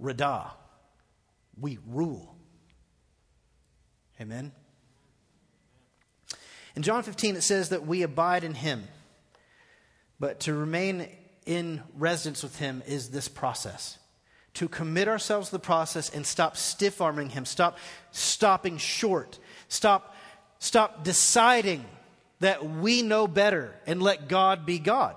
Radah, 0.00 0.50
we 1.60 1.78
rule. 1.86 2.34
Amen. 4.20 4.52
In 6.74 6.82
John 6.82 7.02
15, 7.02 7.36
it 7.36 7.42
says 7.42 7.68
that 7.68 7.86
we 7.86 8.02
abide 8.02 8.44
in 8.44 8.54
him. 8.54 8.84
But 10.18 10.40
to 10.40 10.54
remain 10.54 11.08
in 11.46 11.82
residence 11.94 12.42
with 12.42 12.58
him 12.58 12.82
is 12.86 13.10
this 13.10 13.28
process. 13.28 13.98
To 14.55 14.68
commit 14.68 15.09
ourselves 15.09 15.48
to 15.48 15.52
the 15.52 15.59
process 15.59 16.11
and 16.11 16.24
stop 16.24 16.57
stiff 16.57 17.00
arming 17.00 17.30
him, 17.30 17.44
stop 17.44 17.78
stopping 18.12 18.76
short, 18.76 19.38
stop, 19.68 20.14
stop 20.61 21.02
deciding 21.02 21.84
that 22.40 22.64
we 22.64 23.02
know 23.02 23.26
better 23.26 23.74
and 23.86 24.02
let 24.02 24.28
God 24.28 24.64
be 24.64 24.78
God 24.78 25.16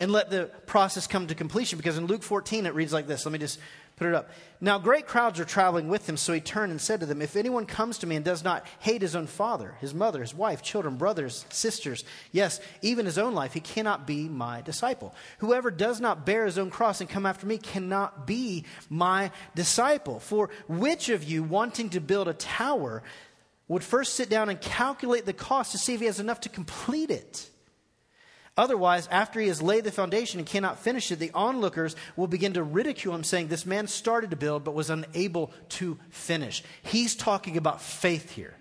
and 0.00 0.12
let 0.12 0.30
the 0.30 0.44
process 0.66 1.06
come 1.06 1.26
to 1.26 1.34
completion. 1.34 1.76
Because 1.76 1.98
in 1.98 2.06
Luke 2.06 2.22
14, 2.22 2.66
it 2.66 2.74
reads 2.74 2.92
like 2.92 3.06
this. 3.06 3.26
Let 3.26 3.32
me 3.32 3.38
just 3.38 3.58
Put 3.98 4.06
it 4.06 4.14
up. 4.14 4.30
Now, 4.60 4.78
great 4.78 5.08
crowds 5.08 5.40
are 5.40 5.44
traveling 5.44 5.88
with 5.88 6.08
him, 6.08 6.16
so 6.16 6.32
he 6.32 6.40
turned 6.40 6.70
and 6.70 6.80
said 6.80 7.00
to 7.00 7.06
them, 7.06 7.20
If 7.20 7.34
anyone 7.34 7.66
comes 7.66 7.98
to 7.98 8.06
me 8.06 8.14
and 8.14 8.24
does 8.24 8.44
not 8.44 8.64
hate 8.78 9.02
his 9.02 9.16
own 9.16 9.26
father, 9.26 9.74
his 9.80 9.92
mother, 9.92 10.20
his 10.20 10.34
wife, 10.34 10.62
children, 10.62 10.96
brothers, 10.96 11.44
sisters, 11.50 12.04
yes, 12.30 12.60
even 12.80 13.06
his 13.06 13.18
own 13.18 13.34
life, 13.34 13.54
he 13.54 13.60
cannot 13.60 14.06
be 14.06 14.28
my 14.28 14.60
disciple. 14.62 15.16
Whoever 15.38 15.72
does 15.72 16.00
not 16.00 16.24
bear 16.24 16.44
his 16.44 16.58
own 16.58 16.70
cross 16.70 17.00
and 17.00 17.10
come 17.10 17.26
after 17.26 17.44
me 17.44 17.58
cannot 17.58 18.24
be 18.24 18.64
my 18.88 19.32
disciple. 19.56 20.20
For 20.20 20.48
which 20.68 21.08
of 21.08 21.24
you, 21.24 21.42
wanting 21.42 21.90
to 21.90 22.00
build 22.00 22.28
a 22.28 22.34
tower, 22.34 23.02
would 23.66 23.82
first 23.82 24.14
sit 24.14 24.30
down 24.30 24.48
and 24.48 24.60
calculate 24.60 25.26
the 25.26 25.32
cost 25.32 25.72
to 25.72 25.78
see 25.78 25.94
if 25.94 26.00
he 26.00 26.06
has 26.06 26.20
enough 26.20 26.40
to 26.42 26.48
complete 26.48 27.10
it? 27.10 27.50
Otherwise, 28.58 29.06
after 29.12 29.38
he 29.38 29.46
has 29.46 29.62
laid 29.62 29.84
the 29.84 29.92
foundation 29.92 30.40
and 30.40 30.48
cannot 30.48 30.80
finish 30.80 31.12
it, 31.12 31.20
the 31.20 31.30
onlookers 31.32 31.94
will 32.16 32.26
begin 32.26 32.54
to 32.54 32.62
ridicule 32.62 33.14
him, 33.14 33.22
saying, 33.22 33.46
This 33.46 33.64
man 33.64 33.86
started 33.86 34.30
to 34.30 34.36
build 34.36 34.64
but 34.64 34.74
was 34.74 34.90
unable 34.90 35.52
to 35.70 35.96
finish. 36.10 36.64
He's 36.82 37.14
talking 37.14 37.56
about 37.56 37.80
faith 37.80 38.32
here. 38.32 38.56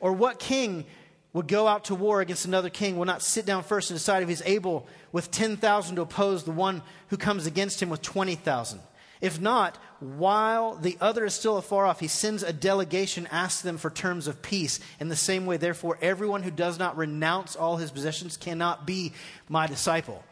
Or 0.00 0.14
what 0.14 0.38
king 0.38 0.86
would 1.34 1.46
go 1.46 1.68
out 1.68 1.84
to 1.84 1.94
war 1.94 2.22
against 2.22 2.46
another 2.46 2.70
king 2.70 2.96
will 2.96 3.04
not 3.04 3.20
sit 3.20 3.44
down 3.44 3.62
first 3.62 3.90
and 3.90 3.98
decide 3.98 4.22
if 4.22 4.28
he's 4.30 4.42
able 4.46 4.86
with 5.12 5.30
10,000 5.30 5.96
to 5.96 6.02
oppose 6.02 6.44
the 6.44 6.50
one 6.50 6.80
who 7.08 7.18
comes 7.18 7.44
against 7.46 7.82
him 7.82 7.90
with 7.90 8.00
20,000? 8.00 8.80
If 9.22 9.40
not, 9.40 9.78
while 10.00 10.74
the 10.74 10.98
other 11.00 11.24
is 11.24 11.32
still 11.32 11.56
afar 11.56 11.86
off, 11.86 12.00
he 12.00 12.08
sends 12.08 12.42
a 12.42 12.52
delegation, 12.52 13.28
asks 13.30 13.62
them 13.62 13.78
for 13.78 13.88
terms 13.88 14.26
of 14.26 14.42
peace. 14.42 14.80
In 14.98 15.08
the 15.08 15.14
same 15.14 15.46
way, 15.46 15.58
therefore, 15.58 15.96
everyone 16.02 16.42
who 16.42 16.50
does 16.50 16.76
not 16.76 16.96
renounce 16.96 17.54
all 17.54 17.76
his 17.76 17.92
possessions 17.92 18.36
cannot 18.36 18.84
be 18.84 19.12
my 19.48 19.68
disciple. 19.68 20.24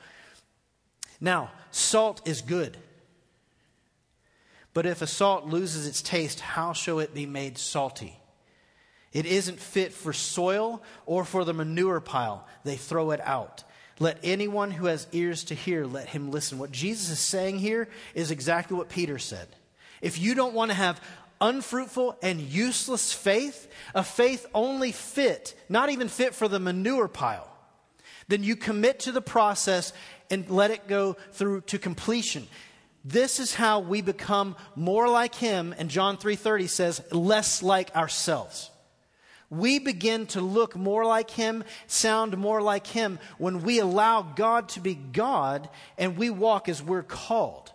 Now, 1.21 1.53
salt 1.71 2.27
is 2.27 2.43
good. 2.43 2.77
But 4.75 4.87
if 4.87 5.03
a 5.03 5.07
salt 5.07 5.47
loses 5.47 5.87
its 5.87 6.03
taste, 6.03 6.41
how 6.41 6.73
shall 6.73 6.99
it 6.99 7.15
be 7.15 7.27
made 7.27 7.59
salty? 7.59 8.17
It 9.13 9.25
isn't 9.25 9.61
fit 9.61 9.93
for 9.93 10.13
soil 10.13 10.83
or 11.07 11.25
for 11.25 11.45
the 11.45 11.55
manure 11.55 12.01
pile. 12.01 12.45
They 12.65 12.77
throw 12.77 13.13
it 13.13 13.21
out. 13.21 13.63
Let 14.01 14.19
anyone 14.25 14.71
who 14.71 14.87
has 14.87 15.07
ears 15.13 15.45
to 15.45 15.55
hear, 15.55 15.85
let 15.85 16.09
him 16.09 16.31
listen. 16.31 16.59
What 16.59 16.73
Jesus 16.73 17.11
is 17.11 17.19
saying 17.21 17.59
here 17.59 17.87
is 18.15 18.31
exactly 18.31 18.77
what 18.77 18.89
Peter 18.89 19.19
said. 19.19 19.47
If 20.01 20.19
you 20.19 20.35
don't 20.35 20.55
want 20.55 20.71
to 20.71 20.75
have 20.75 21.01
unfruitful 21.39 22.17
and 22.23 22.41
useless 22.41 23.13
faith, 23.13 23.71
a 23.95 24.03
faith 24.03 24.47
only 24.55 24.91
fit, 24.91 25.55
not 25.69 25.91
even 25.91 26.09
fit 26.09 26.35
for 26.35 26.49
the 26.49 26.59
manure 26.59 27.09
pile, 27.09 27.47
then 28.29 28.43
you 28.43 28.57
commit 28.57 29.01
to 29.01 29.13
the 29.13 29.21
process 29.21 29.93
and 30.31 30.49
let 30.49 30.71
it 30.71 30.89
go 30.89 31.17
through 31.33 31.61
to 31.63 31.79
completion. 31.79 32.49
This 33.05 33.39
is 33.39 33.55
how 33.55 33.81
we 33.81 34.01
become 34.01 34.57
more 34.75 35.09
like 35.09 35.35
him 35.35 35.75
and 35.77 35.91
John 35.91 36.17
3:30 36.17 36.69
says 36.69 37.03
less 37.13 37.63
like 37.63 37.95
ourselves 37.95 38.70
we 39.51 39.81
begin 39.81 40.27
to 40.27 40.41
look 40.41 40.77
more 40.77 41.05
like 41.05 41.31
Him, 41.31 41.65
sound 41.89 42.39
more 42.39 42.63
like 42.63 42.87
Him 42.87 43.19
when 43.37 43.63
we 43.63 43.81
allow 43.81 44.23
God 44.23 44.69
to 44.71 44.81
be 44.81 44.95
God 44.95 45.69
and 45.99 46.17
we 46.17 46.31
walk 46.31 46.69
as 46.69 46.83
we're 46.83 47.03
called. 47.03 47.73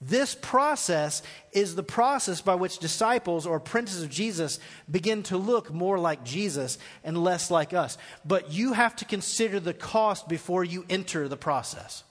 This 0.00 0.34
process 0.34 1.22
is 1.52 1.74
the 1.74 1.82
process 1.82 2.40
by 2.40 2.54
which 2.54 2.78
disciples 2.78 3.46
or 3.46 3.56
apprentices 3.56 4.04
of 4.04 4.10
Jesus 4.10 4.60
begin 4.88 5.24
to 5.24 5.36
look 5.36 5.72
more 5.72 5.98
like 5.98 6.24
Jesus 6.24 6.78
and 7.02 7.22
less 7.22 7.50
like 7.50 7.74
us. 7.74 7.98
But 8.24 8.52
you 8.52 8.74
have 8.74 8.94
to 8.96 9.04
consider 9.04 9.58
the 9.58 9.74
cost 9.74 10.28
before 10.28 10.62
you 10.62 10.84
enter 10.88 11.26
the 11.26 11.36
process. 11.36 12.04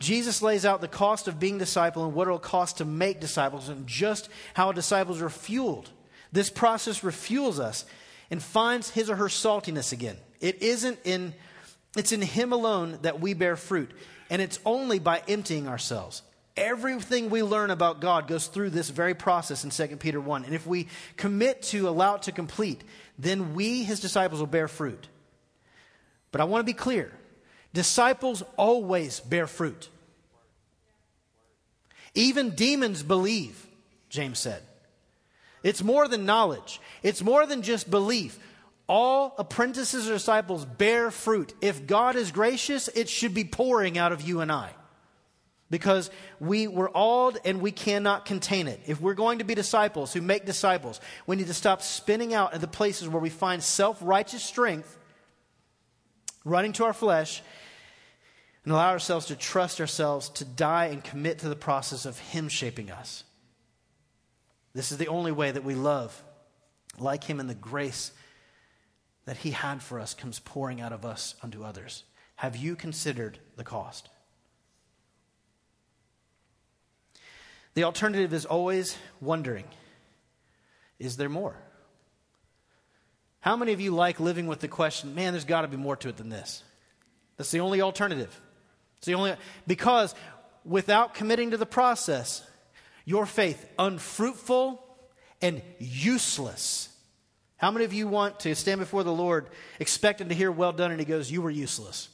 Jesus 0.00 0.42
lays 0.42 0.66
out 0.66 0.80
the 0.80 0.88
cost 0.88 1.28
of 1.28 1.38
being 1.38 1.58
disciple 1.58 2.04
and 2.04 2.12
what 2.12 2.26
it'll 2.26 2.40
cost 2.40 2.78
to 2.78 2.84
make 2.84 3.20
disciples 3.20 3.68
and 3.68 3.86
just 3.86 4.28
how 4.52 4.72
disciples 4.72 5.22
are 5.22 5.30
fueled. 5.30 5.90
This 6.34 6.50
process 6.50 7.00
refuels 7.02 7.60
us 7.60 7.84
and 8.28 8.42
finds 8.42 8.90
his 8.90 9.08
or 9.08 9.14
her 9.14 9.26
saltiness 9.26 9.92
again. 9.92 10.16
It 10.40 10.62
isn't 10.62 10.98
in, 11.04 11.32
it's 11.96 12.10
in 12.10 12.22
him 12.22 12.52
alone 12.52 12.98
that 13.02 13.20
we 13.20 13.34
bear 13.34 13.54
fruit. 13.54 13.92
And 14.28 14.42
it's 14.42 14.58
only 14.66 14.98
by 14.98 15.22
emptying 15.28 15.68
ourselves. 15.68 16.22
Everything 16.56 17.30
we 17.30 17.44
learn 17.44 17.70
about 17.70 18.00
God 18.00 18.26
goes 18.26 18.48
through 18.48 18.70
this 18.70 18.90
very 18.90 19.14
process 19.14 19.62
in 19.62 19.70
2 19.70 19.96
Peter 19.98 20.20
1. 20.20 20.44
And 20.44 20.54
if 20.56 20.66
we 20.66 20.88
commit 21.16 21.62
to 21.62 21.88
allow 21.88 22.16
it 22.16 22.22
to 22.22 22.32
complete, 22.32 22.82
then 23.16 23.54
we, 23.54 23.84
his 23.84 24.00
disciples, 24.00 24.40
will 24.40 24.48
bear 24.48 24.66
fruit. 24.66 25.06
But 26.32 26.40
I 26.40 26.44
want 26.44 26.62
to 26.62 26.72
be 26.72 26.76
clear 26.76 27.12
disciples 27.72 28.42
always 28.56 29.20
bear 29.20 29.46
fruit. 29.46 29.88
Even 32.12 32.50
demons 32.50 33.04
believe, 33.04 33.68
James 34.08 34.40
said. 34.40 34.64
It's 35.64 35.82
more 35.82 36.06
than 36.06 36.26
knowledge, 36.26 36.80
it's 37.02 37.22
more 37.22 37.44
than 37.46 37.62
just 37.62 37.90
belief. 37.90 38.38
All 38.86 39.34
apprentices 39.38 40.10
or 40.10 40.12
disciples 40.12 40.66
bear 40.66 41.10
fruit. 41.10 41.54
If 41.62 41.86
God 41.86 42.16
is 42.16 42.30
gracious, 42.30 42.88
it 42.88 43.08
should 43.08 43.32
be 43.32 43.44
pouring 43.44 43.96
out 43.96 44.12
of 44.12 44.20
you 44.20 44.42
and 44.42 44.52
I 44.52 44.72
because 45.70 46.10
we 46.38 46.68
were 46.68 46.90
awed 46.92 47.40
and 47.46 47.62
we 47.62 47.72
cannot 47.72 48.26
contain 48.26 48.68
it. 48.68 48.78
If 48.86 49.00
we're 49.00 49.14
going 49.14 49.38
to 49.38 49.44
be 49.44 49.54
disciples 49.54 50.12
who 50.12 50.20
make 50.20 50.44
disciples, 50.44 51.00
we 51.26 51.36
need 51.36 51.46
to 51.46 51.54
stop 51.54 51.80
spinning 51.80 52.34
out 52.34 52.52
at 52.52 52.60
the 52.60 52.68
places 52.68 53.08
where 53.08 53.22
we 53.22 53.30
find 53.30 53.62
self 53.62 53.98
righteous 54.02 54.42
strength, 54.42 54.98
running 56.44 56.74
to 56.74 56.84
our 56.84 56.92
flesh, 56.92 57.42
and 58.64 58.72
allow 58.72 58.90
ourselves 58.90 59.26
to 59.26 59.36
trust 59.36 59.80
ourselves 59.80 60.28
to 60.28 60.44
die 60.44 60.86
and 60.86 61.02
commit 61.02 61.38
to 61.38 61.48
the 61.48 61.56
process 61.56 62.04
of 62.04 62.18
Him 62.18 62.48
shaping 62.48 62.90
us. 62.90 63.24
This 64.74 64.92
is 64.92 64.98
the 64.98 65.08
only 65.08 65.32
way 65.32 65.50
that 65.50 65.64
we 65.64 65.74
love 65.74 66.22
like 66.98 67.24
Him 67.24 67.40
and 67.40 67.48
the 67.48 67.54
grace 67.54 68.12
that 69.24 69.38
He 69.38 69.52
had 69.52 69.82
for 69.82 70.00
us 70.00 70.14
comes 70.14 70.38
pouring 70.38 70.80
out 70.80 70.92
of 70.92 71.04
us 71.04 71.34
unto 71.42 71.64
others. 71.64 72.04
Have 72.36 72.56
you 72.56 72.76
considered 72.76 73.38
the 73.56 73.64
cost? 73.64 74.08
The 77.74 77.84
alternative 77.84 78.32
is 78.32 78.46
always 78.46 78.96
wondering 79.20 79.64
is 80.98 81.16
there 81.16 81.28
more? 81.28 81.56
How 83.40 83.56
many 83.56 83.72
of 83.72 83.80
you 83.80 83.90
like 83.90 84.20
living 84.20 84.46
with 84.46 84.60
the 84.60 84.68
question, 84.68 85.14
man, 85.14 85.32
there's 85.32 85.44
got 85.44 85.62
to 85.62 85.68
be 85.68 85.76
more 85.76 85.96
to 85.96 86.08
it 86.08 86.16
than 86.16 86.30
this? 86.30 86.62
That's 87.36 87.50
the 87.50 87.60
only 87.60 87.82
alternative. 87.82 88.40
It's 88.98 89.06
the 89.06 89.14
only 89.14 89.34
because 89.66 90.14
without 90.64 91.14
committing 91.14 91.50
to 91.50 91.56
the 91.56 91.66
process, 91.66 92.46
your 93.04 93.26
faith 93.26 93.68
unfruitful 93.78 94.82
and 95.42 95.62
useless. 95.78 96.88
How 97.56 97.70
many 97.70 97.84
of 97.84 97.92
you 97.92 98.08
want 98.08 98.40
to 98.40 98.54
stand 98.54 98.80
before 98.80 99.04
the 99.04 99.12
Lord 99.12 99.48
expecting 99.78 100.28
to 100.28 100.34
hear 100.34 100.50
well 100.50 100.72
done 100.72 100.90
and 100.90 101.00
he 101.00 101.06
goes, 101.06 101.30
You 101.30 101.42
were 101.42 101.50
useless? 101.50 102.08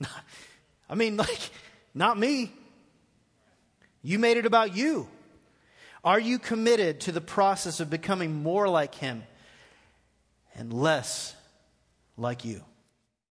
I 0.88 0.94
mean, 0.94 1.16
like, 1.16 1.50
not 1.94 2.18
me. 2.18 2.52
You 4.02 4.18
made 4.18 4.36
it 4.36 4.46
about 4.46 4.76
you. 4.76 5.08
Are 6.04 6.20
you 6.20 6.38
committed 6.38 7.00
to 7.00 7.12
the 7.12 7.22
process 7.22 7.80
of 7.80 7.88
becoming 7.88 8.42
more 8.42 8.68
like 8.68 8.94
Him 8.94 9.22
and 10.54 10.72
less 10.72 11.34
like 12.16 12.44
you? 12.44 12.62